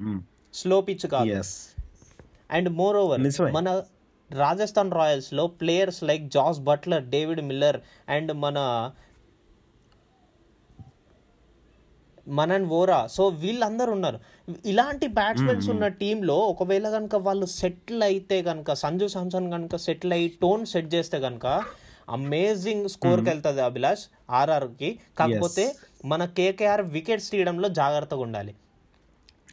స్లో 0.53 0.79
పిచ్ 0.89 1.05
కాదు. 1.15 1.41
And 2.55 2.69
moreover. 2.97 3.21
మన 3.57 3.69
Rajasthan 4.29 4.91
రాయల్స్లో 4.91 5.43
players 5.47 5.99
like 6.09 6.23
Jos 6.35 6.59
Buttler 6.69 7.03
David 7.15 7.41
Miller 7.49 7.77
and 8.09 8.31
మన 8.43 8.57
మనన్ 12.27 12.65
వోరా. 12.65 13.07
సో 13.07 13.27
వీళ్ళందరూ 13.27 13.91
ఉన్నారు 13.91 14.19
ఇలాంటి 14.65 15.07
బ్యాట్స్మెన్స్ 15.07 15.69
ఉన్న 15.69 15.87
టీంలో 15.87 16.37
ఒకవేళ 16.37 16.89
కనుక 16.89 17.15
వాళ్ళు 17.15 17.45
సెటిల్ 17.45 18.03
అయితే 18.03 18.41
కనుక 18.41 18.73
సంజు 18.73 19.07
సామ్సన్ 19.07 19.51
కనుక 19.51 19.75
సెటిల్ 19.75 20.13
అయ్యి 20.13 20.29
టోన్ 20.41 20.65
సెట్ 20.65 20.93
చేస్తే 20.93 21.19
కనుక 21.19 21.63
అమేజింగ్ 22.09 22.89
స్కోర్కి 22.89 23.29
వెళ్తుంది 23.29 23.61
అభిలాష్ 23.61 24.03
ఆర్ఆర్కి. 24.29 24.99
కాకపోతే 25.19 25.75
మన 26.05 26.25
కేకేఆర్ 26.25 26.81
వికెట్స్ 26.81 27.31
తీయడంలో 27.31 27.69
జాగ్రత్తగా 27.69 28.19
ఉండాలి. 28.19 28.55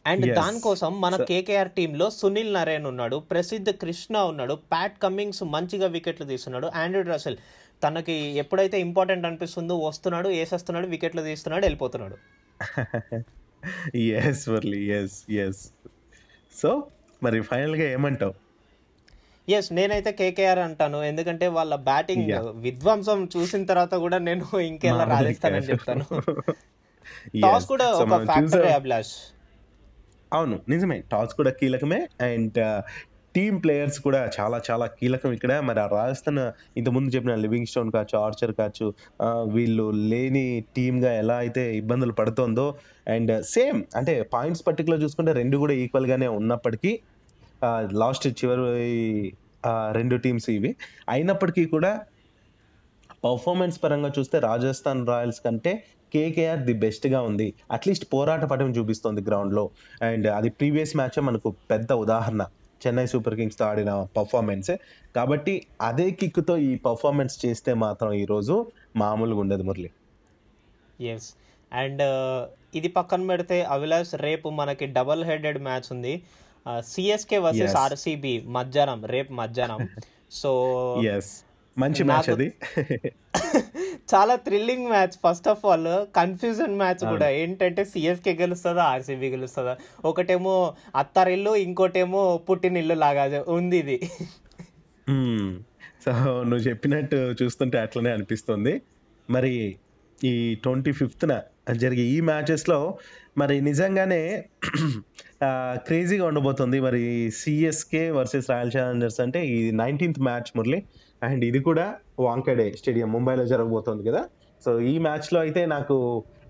అండ్. 0.05 0.33
దానికోసం 0.33 1.01
మన 1.01 1.23
కేకేఆర్ 1.23 1.69
టీంలో 1.69 2.09
సునీల్ 2.09 2.53
నరేన్ 2.53 2.85
ఉన్నాడు 2.85 3.17
ప్రసిద్ధ్ 3.17 3.69
కృష్ణ 3.69 4.17
ఉన్నాడు 4.17 4.53
ప్యాట్ 4.53 4.99
కమ్మింగ్స్ 5.03 5.43
మంచిగా 5.43 5.87
వికెట్లు 5.87 6.25
తీస్తున్నాడు 6.25 6.67
ఆండ్రూ 6.75 7.01
రసెల్ 7.01 7.37
తనకి 7.83 8.13
ఎప్పుడైతే 8.13 8.79
ఇంపార్టెంట్ 8.79 9.25
అనిపిస్తుందో 9.25 9.75
వస్తున్నాడు 9.77 10.27
వేసేస్తున్నాడు 10.27 10.87
వికెట్లు 10.87 11.21
తీస్తున్నాడు 11.21 11.65
వెళ్ళిపోతున్నాడు. 11.65 12.17
Yes 13.95 14.49
Murali 14.49 14.85
yes 14.85 15.31
yes 15.31 15.61
so 16.55 16.87
మరి 17.23 17.41
ఫైనల్గా 17.41 17.83
ఏమంటావు 17.91 18.33
ఎస్ 19.49 19.73
నేనైతే 19.73 20.11
కేకేఆర్ 20.11 20.59
అంటాను 20.59 21.03
ఎందుకంటే 21.03 21.47
వాళ్ళ 21.47 21.75
బ్యాటింగ్. 21.75 22.31
విధ్వంసం 22.61 23.29
చూసిన 23.37 23.65
తర్వాత 23.65 23.95
కూడా 23.95 24.17
నేను 24.17 24.57
ఇంకెలా 24.59 25.03
రాజస్థాన్. 25.03 25.55
చెప్తాను. 25.55 26.05
టాస్ 27.43 27.65
కూడా 27.65 27.91
ఒక 27.91 28.25
ఫ్యాక్టరే. 28.25 28.71
అభిలాష్ 28.73 29.13
అవును 30.33 30.59
నిజమే 30.69 31.03
టాస్ 31.11 31.33
కూడా 31.35 31.51
కీలకమే 31.51 32.07
అండ్ 32.21 32.59
టీమ్ 33.35 33.57
ప్లేయర్స్ 33.63 33.99
కూడా 34.05 34.21
చాలా 34.37 34.57
చాలా 34.69 34.85
కీలకం 34.97 35.31
ఇక్కడ. 35.37 35.53
మరి 35.67 35.79
ఆ 35.79 35.87
రాజస్థాన్ 35.97 36.39
ఇంతకుముందు 36.79 37.11
చెప్పిన 37.15 37.35
లివింగ్ 37.45 37.69
స్టోన్ 37.71 37.91
కావచ్చు 37.95 38.15
ఆర్చర్ 38.25 38.53
కావచ్చు 38.59 38.87
వీళ్ళు 39.55 39.85
లేని 40.11 40.45
టీమ్గా 40.75 41.11
ఎలా 41.21 41.35
అయితే 41.43 41.63
ఇబ్బందులు 41.81 42.15
పడుతుందో 42.19 42.67
అండ్ 43.15 43.33
సేమ్ 43.55 43.79
అంటే 43.95 44.15
పాయింట్స్ 44.33 44.63
పర్టికులర్ 44.67 45.03
చూసుకుంటే 45.05 45.33
రెండు 45.41 45.57
కూడా 45.63 45.75
ఈక్వల్గానే 45.83 46.29
ఉన్నప్పటికీ 46.39 46.93
లాస్ట్ 48.03 48.27
చివరి 48.39 49.33
రెండు 49.97 50.15
టీమ్స్ 50.23 50.49
ఇవి. 50.49 50.71
అయినప్పటికీ 51.09 51.63
కూడా 51.75 51.91
పర్ఫార్మెన్స్ 53.25 53.77
పరంగా 53.83 54.09
చూస్తే 54.17 54.37
రాజస్థాన్ 54.39 55.01
రాయల్స్ 55.07 55.39
కంటే 55.45 55.71
కేకేఆర్ 56.13 56.63
ది 56.67 56.73
బెస్ట్గా 56.81 57.19
ఉంది. 57.27 57.45
అట్లీస్ట్ 57.71 58.05
పోరాట 58.13 58.43
పటం 58.51 58.71
చూపిస్తోంది 58.77 59.21
గ్రౌండ్లో. 59.29 59.63
అండ్ 60.09 60.27
అది 60.39 60.49
ప్రీవియస్ 60.49 60.93
మ్యాచ్ 60.97 61.19
మనకు 61.29 61.49
పెద్ద 61.71 61.89
ఉదాహరణ. 62.03 62.43
చెన్నై 62.87 63.05
సూపర్ 63.05 63.35
కింగ్స్తో 63.35 63.65
ఆడిన 63.65 64.07
పర్ఫార్మెన్స్. 64.17 64.71
కాబట్టి 65.15 65.67
అదే 65.81 66.11
కిక్తో 66.11 66.57
ఈ 66.57 66.75
పర్ఫార్మెన్స్ 66.75 67.45
చేస్తే 67.45 67.73
మాత్రం 67.73 68.11
ఈరోజు 68.13 68.71
మామూలుగా 68.95 69.39
ఉండదు 69.39 69.63
మురళి. 69.63 69.91
ఎస్ 71.01 71.33
అండ్ 71.73 72.01
ఇది 72.75 72.87
పక్కన 72.87 73.27
పెడితే 73.27 73.63
అభిలాష్ 73.63 74.13
రేపు 74.15 74.49
మనకి 74.49 74.85
డబల్ 74.85 75.23
హెడెడ్ 75.23 75.59
మ్యాచ్ 75.59 75.89
ఉంది. 75.91 76.23
CSK 76.79 77.37
versus. 77.37 77.75
ఆర్సీబీ 77.75 78.43
మధ్యాహ్నం 78.57 79.05
రేపు 79.05 79.33
మధ్యాహ్నం. 79.33 79.79
సో 80.31 80.51
ఎస్ 81.03 81.31
మంచి 81.77 82.03
మ్యాచ్ 82.03 82.29
అది. 82.29 82.47
చాలా 84.13 84.35
thrilling 84.35 84.87
match 84.87 85.15
first 85.23 85.47
of 85.47 85.65
all 85.65 85.87
confusion 86.15 86.75
match 86.77 87.03
కూడా. 87.05 87.29
ఏంటంటే 87.29 87.85
సిఎస్కే 87.85 88.33
గెలుస్తుందా 88.33 88.83
ఆర్సీబీ 88.83 89.29
గెలుస్తుందా? 89.29 89.73
ఒకటేమో 90.05 90.53
అత్తారిల్లు 90.95 91.55
ఇంకోటేమో 91.55 92.37
పుట్టినిల్లు 92.49 92.93
లాగా 92.93 93.43
ఉంది 93.47 93.77
ఇది. 93.77 93.97
సో 96.05 96.11
నువ్వు 96.43 96.63
చెప్పినట్టు 96.69 97.15
చూస్తుంటే 97.41 97.77
అట్లనే 97.77 98.11
అనిపిస్తుంది. 98.11 98.81
మరి 99.29 99.53
ఈ 100.23 100.55
ట్వంటీ 100.63 100.91
ఫిఫ్త్న 100.91 101.41
జరిగే 101.73 102.03
ఈ 102.03 102.19
మ్యాచెస్లో 102.21 102.97
మరి 103.37 103.61
నిజంగానే 103.61 104.21
క్రేజీగా 105.87 106.25
ఉండబోతుంది. 106.25 106.79
మరి 106.79 107.31
సిఎస్కే 107.31 108.11
వర్సెస్ 108.11 108.49
రాయల్ 108.49 108.71
ఛాలెంజర్స్ 108.77 109.19
అంటే 109.19 109.39
ఈ 109.47 109.71
నైన్టీన్త్ 109.71 110.19
మ్యాచ్ 110.19 110.51
మురళి. 110.55 110.79
అండ్ 111.27 111.43
ఇది 111.49 111.59
కూడా 111.67 111.85
వాంకడే 112.25 112.67
స్టేడియం 112.79 113.09
ముంబైలో 113.15 113.45
జరగబోతుంది 113.51 114.03
కదా. 114.09 114.21
సో 114.63 114.71
ఈ 114.91 114.93
మ్యాచ్లో 115.05 115.39
అయితే 115.45 115.61
నాకు 115.75 115.95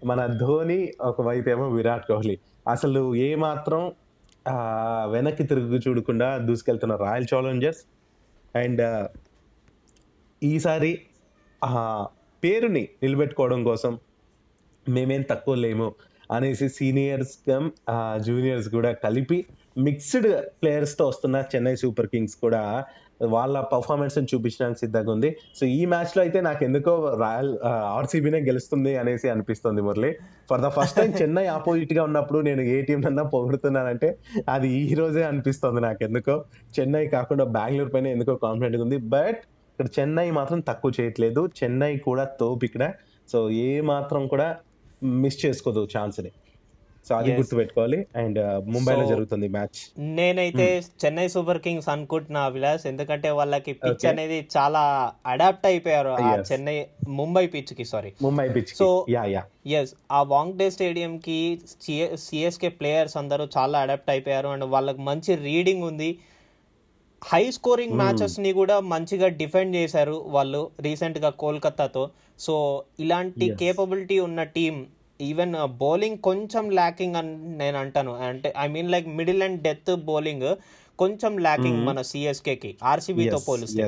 మన 0.06 0.22
ధోని 0.42 0.80
ఒకవైపు 1.10 1.48
ఏమో 1.50 1.66
విరాట్ 1.78 2.06
కోహ్లీ. 2.08 2.36
అసలు 2.68 3.02
ఏ 3.28 3.30
మాత్రం 3.46 3.82
వెనక్కి 5.12 5.44
తిరుగు 5.50 5.80
చూడకుండా 5.86 6.28
దూసుకెళ్తున్న 6.48 6.94
రాయల్ 7.04 7.28
ఛాలెంజర్స్ 7.34 7.82
అండ్ 8.56 8.82
ఈసారి 10.42 10.92
పేరుని 12.44 12.84
నిలబెట్టుకోవడం 13.04 13.60
కోసం 13.64 13.94
మేమేం 14.86 15.24
తక్కువ 15.30 15.56
లేము 15.66 15.88
అనేసి 16.32 16.68
సీనియర్స్ 16.70 17.34
కమ్ 17.48 17.68
జూనియర్స్ 18.26 18.70
కూడా 18.76 18.92
కలిపి 19.06 19.40
మిక్స్డ్ 19.78 20.28
ప్లేయర్స్తో 20.62 21.04
వస్తున్న 21.08 21.44
చెన్నై 21.54 21.76
సూపర్ 21.76 22.08
కింగ్స్ 22.14 22.36
కూడా 22.44 22.62
వాళ్ళ 23.34 23.56
పర్ఫార్మెన్స్ 23.72 24.16
చూపించడానికి 24.32 24.80
సిద్ధంగా 24.84 25.12
ఉంది. 25.16 25.30
సో 25.58 25.64
ఈ 25.66 25.82
మ్యాచ్లో 25.92 26.22
అయితే 26.24 26.40
నాకు 26.48 26.62
ఎందుకో 26.68 26.94
రాయల్ 27.22 27.52
ఆర్సీబీనే 27.98 28.40
గెలుస్తుంది 28.48 28.98
అనేసి 29.02 29.28
అనిపిస్తుంది 29.34 29.82
Murali. 29.88 30.12
For 30.50 30.62
the 30.66 30.70
first 30.78 30.98
time 31.00 31.12
Chennai 31.22 31.46
ఆపోజిట్గా 31.58 32.04
ఉన్నప్పుడు 32.10 32.40
నేను 32.48 32.62
ఏ 32.74 32.82
టీం 32.82 33.02
అన్నా 33.10 33.24
పొగుడుతున్నానంటే 33.36 34.10
అది 34.56 34.70
ఈ 34.82 34.96
రోజే 35.02 35.24
అనిపిస్తుంది 35.32 35.82
నాకు 35.88 36.04
ఎందుకో 36.08 36.36
చెన్నై 36.78 37.06
కాకుండా 37.16 37.46
బెంగళూరు 37.58 37.94
పైన 37.96 38.08
ఎందుకో 38.08 38.36
కాన్ఫిడెంట్ 38.46 38.84
ఉంది. 38.88 38.98
బట్ 39.16 39.42
ఇక్కడ 39.72 39.88
చెన్నై 40.00 40.28
మాత్రం 40.32 40.60
తక్కువ 40.70 40.92
చేయట్లేదు. 41.00 41.44
చెన్నై 41.60 41.94
కూడా 42.08 42.24
తోపు 42.24 42.66
ఇక్కడ. 42.66 42.86
సో 43.32 43.50
ఏ 43.50 43.70
మాత్రం 43.82 44.24
కూడా 44.28 44.48
మిస్ 45.24 45.46
చేసుకోదు 45.46 45.82
ఛాన్స్ని 45.94 46.32
సో 47.10 47.16
అది 47.16 47.30
Yes. 47.30 47.38
గుర్తు 47.38 47.56
పెట్టుకోవాలి 47.56 48.08
అండ్ 48.16 48.40
ముంబైలో 48.68 49.06
జరుగుతుంది 49.06 49.48
మ్యాచ్. 49.48 49.80
నేనైతే 50.00 50.84
చెన్నై 51.06 51.28
సూపర్ 51.28 51.60
కింగ్స్ 51.60 51.90
అనుకుంటున్నా 51.90 52.42
అభిలాష్. 52.42 52.88
ఎందుకంటే 52.88 53.30
వాళ్ళకి 53.30 53.74
పిచ్. 53.74 54.06
అనేది 54.06 54.48
చాలా 54.58 55.14
అడాప్ట్ 55.26 55.66
అయిపోయారు. 55.66 56.10
Chennai 56.52 56.86
Mumbai 57.08 57.48
పిచ్కి 57.48 57.86
sorry 57.86 58.14
Mumbai 58.22 58.50
pitch 58.50 59.04
yeah 59.10 59.44
yes 59.66 59.94
ఆ 60.12 60.24
వాంగ్డే 60.24 60.70
స్టేడియం 60.70 61.18
కి 61.18 61.62
సిఎస్కే 62.18 62.70
ప్లేయర్స్ 62.70 63.18
అందరూ 63.18 63.48
చాలా 63.58 63.80
అడాప్ట్ 63.80 64.10
అయిపోయారు. 64.10 64.48
అండ్ 64.48 64.66
వాళ్ళకి 64.66 65.02
మంచి 65.02 65.36
రీడింగ్ 65.36 65.84
ఉంది. 65.84 66.20
హై 67.26 67.52
స్కోరింగ్ 67.52 67.94
మ్యాచెస్ని 67.94 68.54
కూడా 68.54 68.80
మంచిగా 68.80 69.28
డిఫెండ్ 69.28 69.76
చేశారు 69.76 70.24
వాళ్ళు 70.28 70.72
రీసెంట్గా 70.80 71.30
కోల్కతాతో. 71.30 72.10
సో 72.40 72.84
ఇలాంటి. 73.00 73.56
కేపబిలిటీ 73.60 74.20
ఉన్న 74.20 74.44
టీం 74.44 74.86
ఈవెన్ 75.30 75.54
బౌలింగ్ 75.82 76.20
కొంచెం 76.28 76.66
ల్యాకింగ్ 76.72 77.16
అని 77.16 77.34
నేను 77.58 77.78
అంటాను. 77.78 78.14
అంటే 78.30 78.50
I 78.64 78.68
mean 78.68 78.92
like 78.92 79.08
middle 79.20 79.44
and 79.44 79.60
death 79.62 79.92
bowling 80.10 80.48
కొంచెం 81.00 81.34
ల్యాకింగ్ 81.40 81.80
మన 81.88 82.00
సిఎస్కే 82.12 82.56
కి 82.56 82.72
ఆర్సీబీతో 82.84 83.40
పోలిస్తే. 83.48 83.86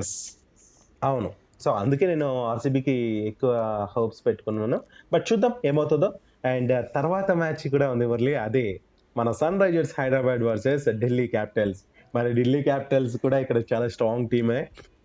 అవును. 1.01 1.29
సో 1.63 1.71
అందుకే 1.81 2.05
నేను 2.07 2.27
ఆర్సీబీకి 2.51 2.95
ఎక్కువ 3.27 3.51
హోప్స్ 3.95 4.21
పెట్టుకున్నాను. 4.27 4.77
బట్ 5.13 5.25
చూద్దాం 5.29 5.53
ఏమవుతుందో. 5.65 6.09
అండ్ 6.45 6.73
తర్వాత 6.95 7.31
మ్యాచ్ 7.41 7.63
కూడా 7.69 7.85
ఉంది 7.91 8.05
మురళి. 8.05 8.35
అదే 8.45 8.65
మన 9.15 9.31
Sunrisers 9.61 9.93
Hyderabad 9.99 10.43
versus 10.43 10.85
Delhi 11.01 11.27
Capitals 11.27 11.81
మరి 12.13 12.29
ఢిల్లీ 12.33 12.61
క్యాపిటల్స్ 12.61 13.15
కూడా 13.17 13.37
ఇక్కడ 13.39 13.63
చాలా 13.73 13.87
స్ట్రాంగ్ 13.87 14.29
టీమే 14.29 14.61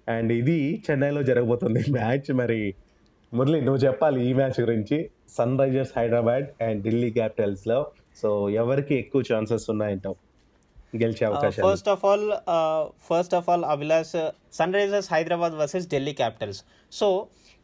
అండ్ 0.08 0.32
ఇది 0.32 0.58
చెన్నైలో 0.86 1.22
జరగబోతుంది 1.22 1.80
మ్యాచ్ 1.96 2.30
మరి. 2.34 2.62
మురళి 3.32 3.58
నువ్వు 3.66 3.80
చెప్పాలి 3.86 4.18
ఈ 4.28 4.32
మ్యాచ్ 4.32 4.58
గురించి. 4.60 4.96
Sun 5.36 5.58
Risers 5.58 5.92
Hyderabad 5.98 6.46
and 6.62 6.82
Delhi 6.84 7.10
క్యాపిటల్స్లో. 7.10 7.86
సో 8.20 8.28
ఎవరికి 8.62 8.94
ఎక్కువ 8.94 9.22
ఛాన్సెస్ 9.32 9.66
ఉన్నాయంటావు? 9.70 10.16
గెలిచే 11.00 11.26
first 11.66 11.88
of 11.88 12.04
all 12.04 12.24
first 13.10 13.34
of 13.34 13.50
all 13.50 13.64
Abhilash 13.64 14.14
Sunrisers 14.78 15.08
Hyderabad 15.12 15.54
versus 15.60 15.86
Delhi 15.90 16.12
Capitals. 16.12 16.60
So 16.92 17.08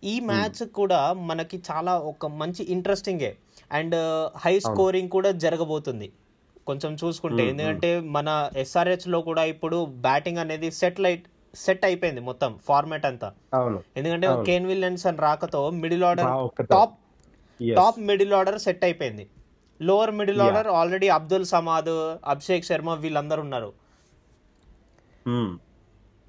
ఈ 0.02 0.14
మ్యాచ్ 0.30 0.60
కూడా 0.80 1.00
మనకి 1.12 1.56
చాలా 1.70 1.94
ఒక 2.12 2.26
మంచి 2.42 2.64
ఇంట్రెస్టింగే 2.76 3.32
అండ్ 3.72 3.96
హై 4.44 4.54
స్కోరింగ్ 4.58 5.08
కూడా 5.08 5.30
జరగబోతుంది. 5.44 6.08
కొంచెం 6.66 6.92
చూసుకుంటే. 7.04 7.42
ఎందుకంటే 7.48 7.90
మన 8.00 8.28
ఎస్ఆర్హెచ్లో 8.56 9.18
కూడా 9.20 9.44
ఇప్పుడు 9.44 9.84
బ్యాటింగ్ 10.06 10.38
అనేది 10.38 10.70
సెట్ 10.70 11.00
లైట్ 11.00 11.26
సెట్ 11.56 11.84
అయిపోయింది 11.84 12.20
మొత్తం 12.20 12.50
ఫార్మాట్ 12.68 13.06
అంతా 13.06 13.28
ఎందుకంటే. 13.96 14.26
కేన్ 14.46 14.66
విలియమ్సన్ 14.66 15.18
రాకతో 15.18 15.70
middle 15.82 16.04
order 16.04 16.28
top. 16.72 16.94
Top 17.60 17.98
middle 18.00 18.32
order 18.32 18.58
set 18.58 18.84
అయిపోయింది 18.84 19.24
lower 19.80 20.10
middle. 20.10 20.40
Order 20.40 20.68
already 20.74 21.08
Abdul 21.08 21.44
Samad 21.44 21.92
Abhishek 22.26 22.64
Sharma 22.64 22.94
వీళ్ళందరూ 23.04 23.42
ఉన్నారు 23.42 23.72
Hmm. 25.26 25.48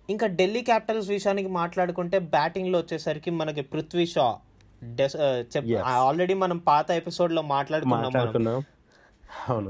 ఇంకా 0.10 0.28
ఢిల్లీ 0.28 0.62
క్యాపిటల్స్ 0.62 1.10
విషయానికి 1.10 1.50
మాట్లాడుకుంటే 1.52 2.20
బ్యాటింగ్లో 2.30 2.80
వచ్చేసరికి 2.80 3.32
మనకి 3.32 3.62
పృథ్వీ 3.62 4.06
షా. 4.06 4.26
ఆల్రెడీ 6.00 6.34
మనం 6.34 6.58
పాత 6.68 6.92
ఎపిసోడ్లో 6.92 7.42
మాట్లాడుకున్నాం 7.42 8.64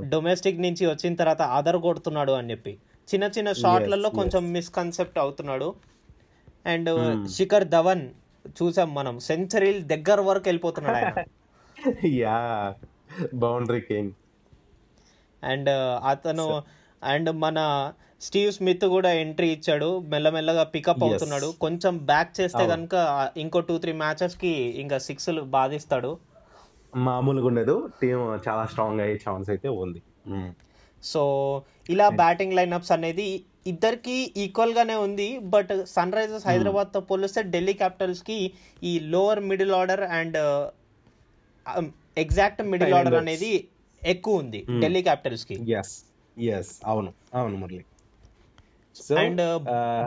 డొమెస్టిక్ 0.10 0.60
నుంచి 0.62 0.84
వచ్చిన 0.86 1.16
తర్వాత 1.16 1.42
ఆదర్ 1.42 1.78
కొడుతున్నాడు 1.78 2.32
అని 2.32 2.52
చెప్పి 2.52 2.74
చిన్న 3.14 3.26
చిన్న 3.38 3.54
షాట్లలో. 3.54 4.10
కొంచెం 4.10 4.52
మిస్కన్సెప్ట్ 4.52 5.20
అవుతున్నాడు. 5.20 5.76
And 6.66 6.90
Hmm. 6.90 7.28
శిఖర్ 7.28 7.68
ధవన్ 7.68 8.10
చూసాం 8.50 8.94
మనం. 8.94 9.20
సెంచరీలు 9.20 9.82
దగ్గర 9.82 10.22
వరకు 10.22 10.44
వెళ్ళిపోతున్నాడు 10.46 10.98
ఆయన. 10.98 11.24
యా 12.06 12.76
బౌండరీ 13.34 13.82
కింగ్ 13.82 14.12
అండ్ 15.44 15.70
అతను 16.10 16.64
అండ్ 17.04 17.32
మన 17.32 17.92
స్టీవ్ 18.22 18.52
స్మిత్ 18.52 18.86
కూడా 18.86 19.14
ఎంట్రీ 19.14 19.50
ఇచ్చాడు. 19.50 20.00
మెల్లమెల్లగా 20.00 20.64
పికప్. 20.64 21.04
అవుతున్నాడు. 21.04 21.54
కొంచెం 21.62 21.98
బ్యాక్ 21.98 22.42
చేస్తే. 22.42 22.68
కనుక 22.68 22.96
ఇంకో 23.38 23.60
టూ 23.60 23.78
త్రీ 23.78 23.92
మ్యాచెస్కి 23.92 24.54
ఇంకా 24.84 24.98
సిక్స్ 24.98 25.30
బాధిస్తాడు. 25.30 26.18
మామూలుగా 26.96 27.48
ఉండదు. 27.48 27.90
టీం 28.02 28.20
చాలా 28.48 28.66
స్ట్రాంగ్ 28.66 29.02
అయ్యే 29.02 29.20
ఛాన్స్ 29.30 29.50
అయితే 29.50 29.68
ఉంది. 29.68 30.02
Hmm. 30.30 30.50
సో 31.04 31.22
ఇలా 31.90 32.10
బ్యాటింగ్ 32.10 32.54
లైనప్స్ 32.54 32.92
అనేది 32.92 33.28
ఇద్దరికి 33.68 34.34
ఈక్వల్ 34.38 34.74
గానే 34.74 34.96
ఉంది 34.96 35.40
బట్ 35.40 35.86
సన్ 35.86 36.14
రైజర్స్ 36.14 36.48
హైదరాబాద్తో 36.48 37.00
పోలిస్తే 37.00 37.44
ఢిల్లీ 37.44 37.74
క్యాపిటల్స్కి 37.74 38.52
ఈ 38.84 39.00
lower 39.00 39.40
middle 39.40 39.72
order 39.72 40.02
and 40.02 40.38
exact 42.18 42.62
middle 42.62 42.94
order. 42.94 43.16
అనేది 43.16 43.70
ఎక్కువ 44.02 44.38
ఉంది 44.38 44.66
Hmm. 44.70 44.82
ఢిల్లీ 44.82 45.02
క్యాపిటల్స్కి. 45.02 45.56
ఎస్ 45.72 45.94
ఎస్ 46.38 46.82
అవును 46.86 47.14
అవును 47.34 47.56
మురళి. 47.56 47.84
అండ్ 49.24 49.42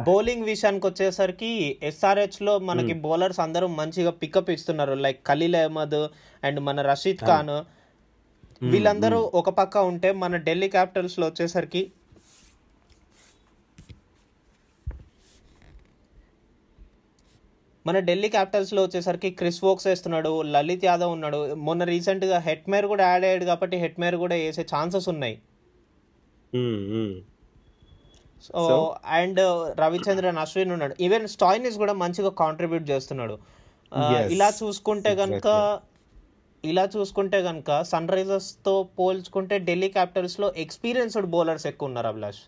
బౌలింగ్ 0.07 0.45
విషయానికి 0.45 0.87
వచ్చేసరికి 0.87 1.79
ఎస్ఆర్హెచ్లో 1.83 2.59
మనకి 2.59 2.93
బౌలర్స్ 2.93 3.41
అందరూ 3.41 3.67
మంచిగా 3.67 4.11
పికప్ 4.11 4.51
ఇస్తున్నారు. 4.51 4.95
లైక్ 4.95 5.21
ఖలీల్ 5.29 5.57
అహ్మద్ 5.57 6.09
అండ్ 6.43 6.61
మన 6.61 6.83
రషీద్ 6.83 7.19
ఖాన్ 7.19 7.53
వీళ్ళందరూ 8.63 9.31
ఒక 9.35 9.51
పక్క 9.51 9.79
ఉంటే 9.79 10.13
మన 10.13 10.37
ఢిల్లీ 10.37 10.69
క్యాపిటల్స్లో 10.69 11.27
వచ్చేసరికి 11.27 11.93
మన 17.87 17.99
ఢిల్లీ 17.99 18.29
క్యాపిటల్స్లో 18.29 18.83
వచ్చేసరికి 18.83 19.31
క్రిస్ 19.31 19.65
వోక్స్ 19.65 19.87
వేస్తున్నాడు 19.87 20.43
లలిత్ 20.43 20.85
యాదవ్ 20.85 21.13
ఉన్నాడు. 21.13 21.55
మొన్న 21.55 21.85
రీసెంట్గా 21.85 22.39
హెట్మేర్ 22.39 22.87
కూడా 22.87 23.09
యాడ్ 23.09 23.25
అయ్యాడు 23.25 23.45
కాబట్టి 23.45 23.77
హెట్మేర్ 23.77 24.17
కూడా 24.17 24.35
వేసే 24.35 24.63
ఛాన్సెస్ 24.63 25.09
ఉన్నాయి. 25.09 25.43
సో? 28.43 28.97
అండ్ 29.07 29.41
రవిచంద్రన్ 29.81 30.39
అశ్విన్ 30.39 30.73
ఉన్నాడు. 30.73 30.97
ఈవెన్ 31.01 31.29
స్టాయినిస్ 31.29 31.77
కూడా 31.77 31.93
మంచిగా 31.93 32.31
కాంట్రిబ్యూట్ 32.31 32.91
చేస్తున్నాడు. 32.91 33.39
ఇలా 34.31 34.53
చూసుకుంటే 34.63 35.17
కనుక 35.17 35.81
ఇలా 36.65 36.85
చూసుకుంటే 36.95 37.39
కనుక 37.49 37.71
సన్ 37.91 38.09
రైజర్స్తో 38.15 38.73
పోల్చుకుంటే 38.99 39.57
ఢిల్లీ 39.69 39.89
క్యాపిటల్స్లో 39.97 40.49
ఎక్స్పీరియన్స్డ్ 40.65 41.29
బౌలర్స్ 41.35 41.67
ఎక్కువ 41.71 41.89
ఉన్నారు 41.91 42.09
అభిలాష్. 42.13 42.41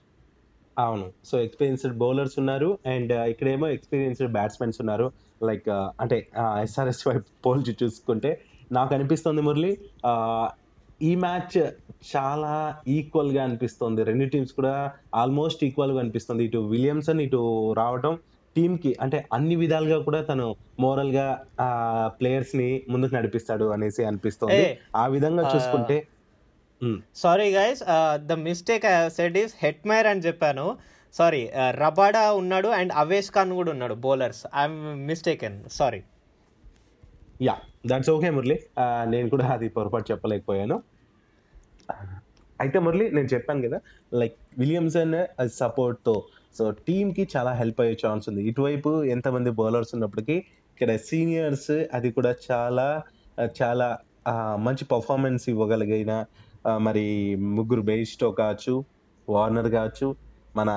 అవును. 0.77 1.07
సో 1.29 1.35
ఎక్స్పీరియన్స్డ్ 1.47 1.97
బౌలర్స్ 2.03 2.37
ఉన్నారు 2.43 2.69
అండ్ 2.93 3.13
uh, 3.13 3.25
ఇక్కడేమో 3.33 3.67
ఎక్స్పీరియన్స్డ్ 3.77 4.33
బ్యాట్స్మెన్స్ 4.37 4.79
ఉన్నారు. 4.83 5.07
లైక్ 5.49 5.69
uh, 5.77 5.89
అంటే 6.03 6.19
ఎస్ఆర్ఎస్ 6.65 7.03
వైపు 7.09 7.27
పోల్చి 7.47 7.73
చూసుకుంటే 7.83 8.33
నాకు 8.79 8.93
అనిపిస్తుంది 8.97 9.43
మురళి 9.49 9.73
ఈ 11.09 11.13
మ్యాచ్ 11.25 11.57
చాలా 12.11 12.53
ఈక్వల్గా 12.97 13.41
అనిపిస్తుంది. 13.49 14.01
రెండు 14.11 14.27
టీమ్స్ 14.33 14.53
కూడా 14.59 14.75
ఆల్మోస్ట్ 15.23 15.63
ఈక్వల్గా 15.69 16.01
అనిపిస్తుంది. 16.05 16.43
ఇటు 16.49 16.61
విలియమ్సన్ 16.75 17.21
ఇటు 17.27 17.41
రావటం 17.81 18.15
టీమ్కి 18.57 18.91
అంటే 19.05 19.19
అన్ని 19.37 19.57
విధాలుగా 19.63 19.99
కూడా 20.07 20.21
తను 20.31 20.47
మోరల్గా 20.83 21.27
ఆ 21.67 21.69
ప్లేయర్స్ని 22.19 22.69
ముందుకు 22.93 23.13
నడిపిస్తాడు 23.17 23.67
అనేసి 23.75 24.03
అనిపిస్తుంది. 24.11 24.65
ఆ 25.03 25.05
విధంగా 25.15 25.45
చూసుకుంటే 25.55 25.99
sorry 27.23 27.49
guys 27.57 27.83
the 28.31 28.37
mistake 28.49 28.87
said 29.17 29.39
is 29.43 29.55
Hetmyer 29.65 30.09
అని 30.13 30.25
చెప్పాను. 30.27 30.67
సారీ 31.19 31.43
రబాడా 31.83 32.23
ఉన్నాడు 32.41 32.69
అండ్ 32.79 32.93
అవేష్ 33.03 33.31
ఖాన్ 33.35 33.53
కూడా 33.61 33.71
ఉన్నాడు 33.75 33.95
bowlers. 34.07 34.43
I'm 34.61 34.81
mistaken 35.11 35.59
sorry. 35.79 36.01
Yeah 37.49 37.55
that's 37.91 38.11
okay 38.15 38.31
Murali. 38.37 38.57
నేను 39.15 39.29
కూడా 39.35 39.47
అది 39.57 39.69
పొరపాటు 39.77 40.07
చెప్పలేకపోయాను. 40.13 40.77
అయితే 42.61 42.79
మురళి 42.87 43.07
నేను 43.17 43.29
చెప్పాను 43.35 43.63
కదా 43.67 43.79
లైక్ 44.21 44.37
విలియమ్సన్ 44.59 45.15
సపోర్ట్తో 45.61 46.15
సో 46.59 46.65
టీమ్కి 46.87 47.25
చాలా 47.35 47.53
హెల్ప్ 47.61 47.81
అయ్యే 47.85 47.97
ఛాన్స్ 48.05 48.25
ఉంది. 48.31 48.43
ఇటువైపు 48.51 48.91
ఎంతమంది 49.15 49.51
బౌలర్స్ 49.61 49.93
ఉన్నప్పటికీ 49.97 50.37
ఇక్కడ 50.73 50.93
సీనియర్స్ 51.09 51.73
అది 51.97 52.09
కూడా 52.17 52.33
చాలా 52.51 52.89
చాలా 53.61 53.89
మంచి 54.67 54.85
పర్ఫార్మెన్స్ 54.93 55.45
ఇవ్వగలిగిన 55.53 56.13
మరి 56.87 57.07
ముగ్గురు 57.59 57.83
బెయిస్టో 57.91 58.29
కావచ్చు 58.41 58.75
వార్నర్ 59.29 59.71
కావచ్చు 59.79 60.09
మన 60.59 60.71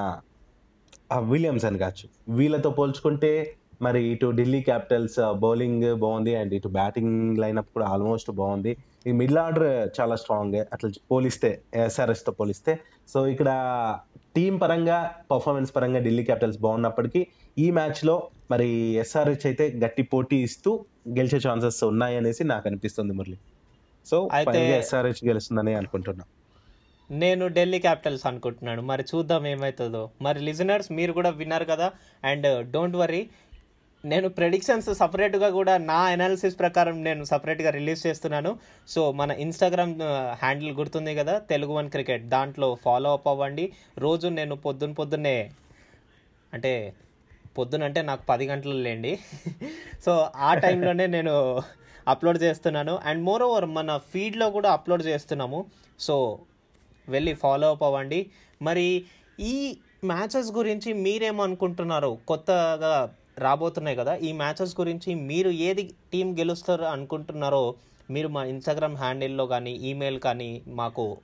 విలియమ్స్ 1.11 1.31
విలియమ్సన్ 1.33 1.77
కావచ్చు. 1.81 2.05
వీళ్ళతో 2.37 2.69
పోల్చుకుంటే 2.77 3.31
మరి 3.85 3.99
ఇటు 4.11 4.27
ఢిల్లీ 4.37 4.59
క్యాపిటల్స్ 4.67 5.17
బౌలింగ్ 5.43 5.85
బాగుంది 6.03 6.33
అండ్ 6.39 6.53
ఇటు 6.57 6.69
బ్యాటింగ్ 6.77 7.13
లైనప్ 7.43 7.69
కూడా 7.75 7.87
ఆల్మోస్ట్ 7.93 8.29
బాగుంది. 8.39 8.71
ఈ 9.07 9.11
మిడిల్ 9.21 9.39
ఆర్డర్ 9.43 9.67
చాలా 9.97 10.15
స్ట్రాంగ్ 10.21 10.57
అట్లా 10.73 10.89
పోలిస్తే 11.11 11.49
ఎస్ఆర్ఎస్తో 11.83 12.31
తో 12.31 12.37
పోలిస్తే. 12.39 12.73
సో 13.11 13.19
ఇక్కడ 13.33 13.49
టీం 14.35 14.57
పరంగా 14.57 15.15
పర్ఫార్మెన్స్ 15.31 15.75
పరంగా 15.75 15.99
ఢిల్లీ 15.99 16.23
క్యాపిటల్స్ 16.23 16.57
బాగున్నప్పటికీ 16.59 17.27
ఈ 17.57 17.71
మ్యాచ్లో 17.71 18.27
మరి 18.51 18.67
ఎస్ఆర్హెచ్ 18.69 19.45
అయితే 19.45 19.79
గట్టి 19.85 20.03
పోటీ 20.03 20.35
ఇస్తూ 20.43 20.85
గెలిచే 21.09 21.49
ఛాన్సెస్ 21.49 21.83
ఉన్నాయి 21.83 22.17
అనేసి 22.17 22.43
నాకు 22.43 22.67
అనిపిస్తుంది 22.67 23.13
మురళి. 23.13 23.37
సో 24.05 24.29
అయితే- 24.31 24.55
ఎస్ఆర్హెచ్ 24.55 25.27
గెలుస్తుందని 25.27 25.73
అనుకుంటున్నా. 25.73 26.23
నేను 27.11 27.47
ఢిల్లీ 27.47 27.79
క్యాపిటల్స్ 27.79 28.25
అనుకుంటున్నాను. 28.25 28.81
మరి 28.81 29.03
చూద్దాం 29.15 29.47
ఏమవుతుందో 29.47 30.09
మరి 30.21 30.39
లిజనర్స్ 30.39 30.91
మీరు 30.91 31.13
కూడా 31.13 31.29
విన్నారు 31.29 31.65
కదా 31.65 31.91
అండ్ 32.23 32.71
డోంట్ 32.71 32.95
వరీ 32.95 33.29
నేను 34.05 34.29
ప్రెడిక్షన్స్ 34.29 34.93
సపరేట్గా 34.93 35.49
కూడా 35.49 35.77
నా 35.77 35.93
అనాలిసిస్ 35.93 36.59
ప్రకారం 36.59 37.03
నేను 37.03 37.23
సపరేట్గా 37.23 37.69
రిలీజ్ 37.69 38.07
చేస్తున్నాను. 38.07 38.59
సో 38.87 39.11
మన 39.11 39.31
ఇన్స్టాగ్రామ్ 39.31 40.01
హ్యాండిల్ 40.33 40.71
గుర్తుంది 40.71 41.15
కదా 41.15 41.39
తెలుగు 41.39 41.73
వన్ 41.73 41.89
క్రికెట్. 41.89 42.27
దాంట్లో 42.27 42.75
ఫాలో 42.75 43.13
అప్ 43.13 43.27
అవ్వండి. 43.27 43.73
రోజు 43.97 44.27
నేను 44.27 44.55
పొద్దున 44.55 44.91
పొద్దున్నే 44.91 45.51
అంటే 46.53 46.93
పొద్దునంటే 47.57 48.01
నాకు 48.01 48.25
పది 48.29 48.47
గంటలు 48.47 48.73
లేండి. 48.73 49.19
సో 50.05 50.29
ఆ 50.35 50.53
టైంలోనే 50.53 51.07
నేను 51.07 51.61
అప్లోడ్ 52.07 52.43
చేస్తున్నాను. 52.43 52.99
అండ్ 53.05 53.23
మోర్ 53.23 53.43
ఓవర్ 53.43 53.65
మన 53.65 53.99
ఫీడ్లో 54.13 54.49
కూడా 54.49 54.71
అప్లోడ్ 54.71 55.05
చేస్తున్నాము. 55.05 55.65
సో 55.99 56.39
వెళ్ళి 57.09 57.33
ఫాలో 57.33 57.69
అప్ 57.69 57.83
అవ్వండి. 57.83 58.29
మరి 58.61 59.05
ఈ 59.39 59.77
మ్యాచెస్ 60.03 60.51
గురించి 60.51 60.93
మీరేమనుకుంటున్నారు? 60.93 62.17
కొత్తగా 62.27 63.13
రాబోతున్నాయి 63.39 63.97
కదా. 63.97 64.15
ఈ 64.15 64.31
మ్యాచెస్ 64.31 64.79
గురించి 64.79 65.15
మీరు 65.15 65.49
ఏది 65.49 65.93
టీం 66.13 66.39
గెలుస్తారు 66.39 66.83
అనుకుంటున్నారో 66.83 67.75
మీరు 68.09 68.27
మా 68.27 68.45
ఇన్స్టాగ్రామ్ 68.45 68.95
హ్యాండిల్లో 68.95 69.47
కానీ 69.47 69.71
ఈమెయిల్ 69.71 70.19
కానీ 70.19 70.61
మాకు 70.67 71.17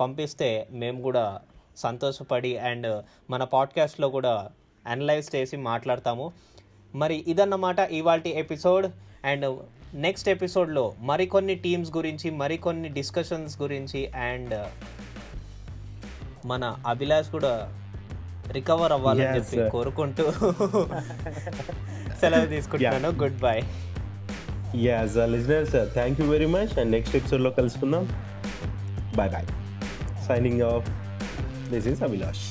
పంపిస్తే 0.00 0.68
మేము 0.70 1.02
కూడా 1.02 1.40
సంతోషపడి 1.76 2.56
అండ్ 2.58 3.04
మన 3.30 3.44
పాడ్కాస్ట్లో 3.44 4.08
కూడా 4.08 4.50
అనలైజ్ 4.86 5.36
చేసి 5.36 5.56
మాట్లాడతాము. 5.56 6.32
మరి 6.94 7.24
ఇదన్నమాట 7.28 7.78
ఇవాళ 7.78 8.20
ఎపిసోడ్ 8.26 8.92
అండ్ 9.24 9.58
నెక్స్ట్ 9.94 10.28
ఎపిసోడ్లో 10.28 10.94
మరికొన్ని 10.98 11.54
టీమ్స్ 11.54 11.96
గురించి 11.96 12.30
మరికొన్ని 12.30 12.88
డిస్కషన్స్ 12.88 13.62
గురించి 13.62 14.06
అండ్ 14.06 14.66
మన 16.46 16.76
అభిలాష్ 16.86 17.30
కూడా 17.30 17.82
రికవర్ 18.52 18.92
అవ్వాలని 18.92 19.36
చెప్పి. 19.36 19.70
కోరుకుంటూ 19.70 20.24
సెలవు 22.20 22.46
తీసుకుంటున్నాను. 22.46 23.08
Good 23.22 23.38
bye 23.40 23.62
as 24.74 25.16
listeners 25.16 25.94
thank 25.94 26.20
you 26.20 26.26
very 26.30 26.46
much 26.46 26.78
and 26.78 26.90
next 26.90 27.16
ఎపిసోడ్లో 27.16 27.50
కలుసుకుందాం. 27.50 28.04
Bye 29.16 29.30
bye 29.30 29.46
signing 30.28 30.62
off 30.62 30.90
this 31.70 31.86
is 31.86 32.02
Abhilash 32.02 32.44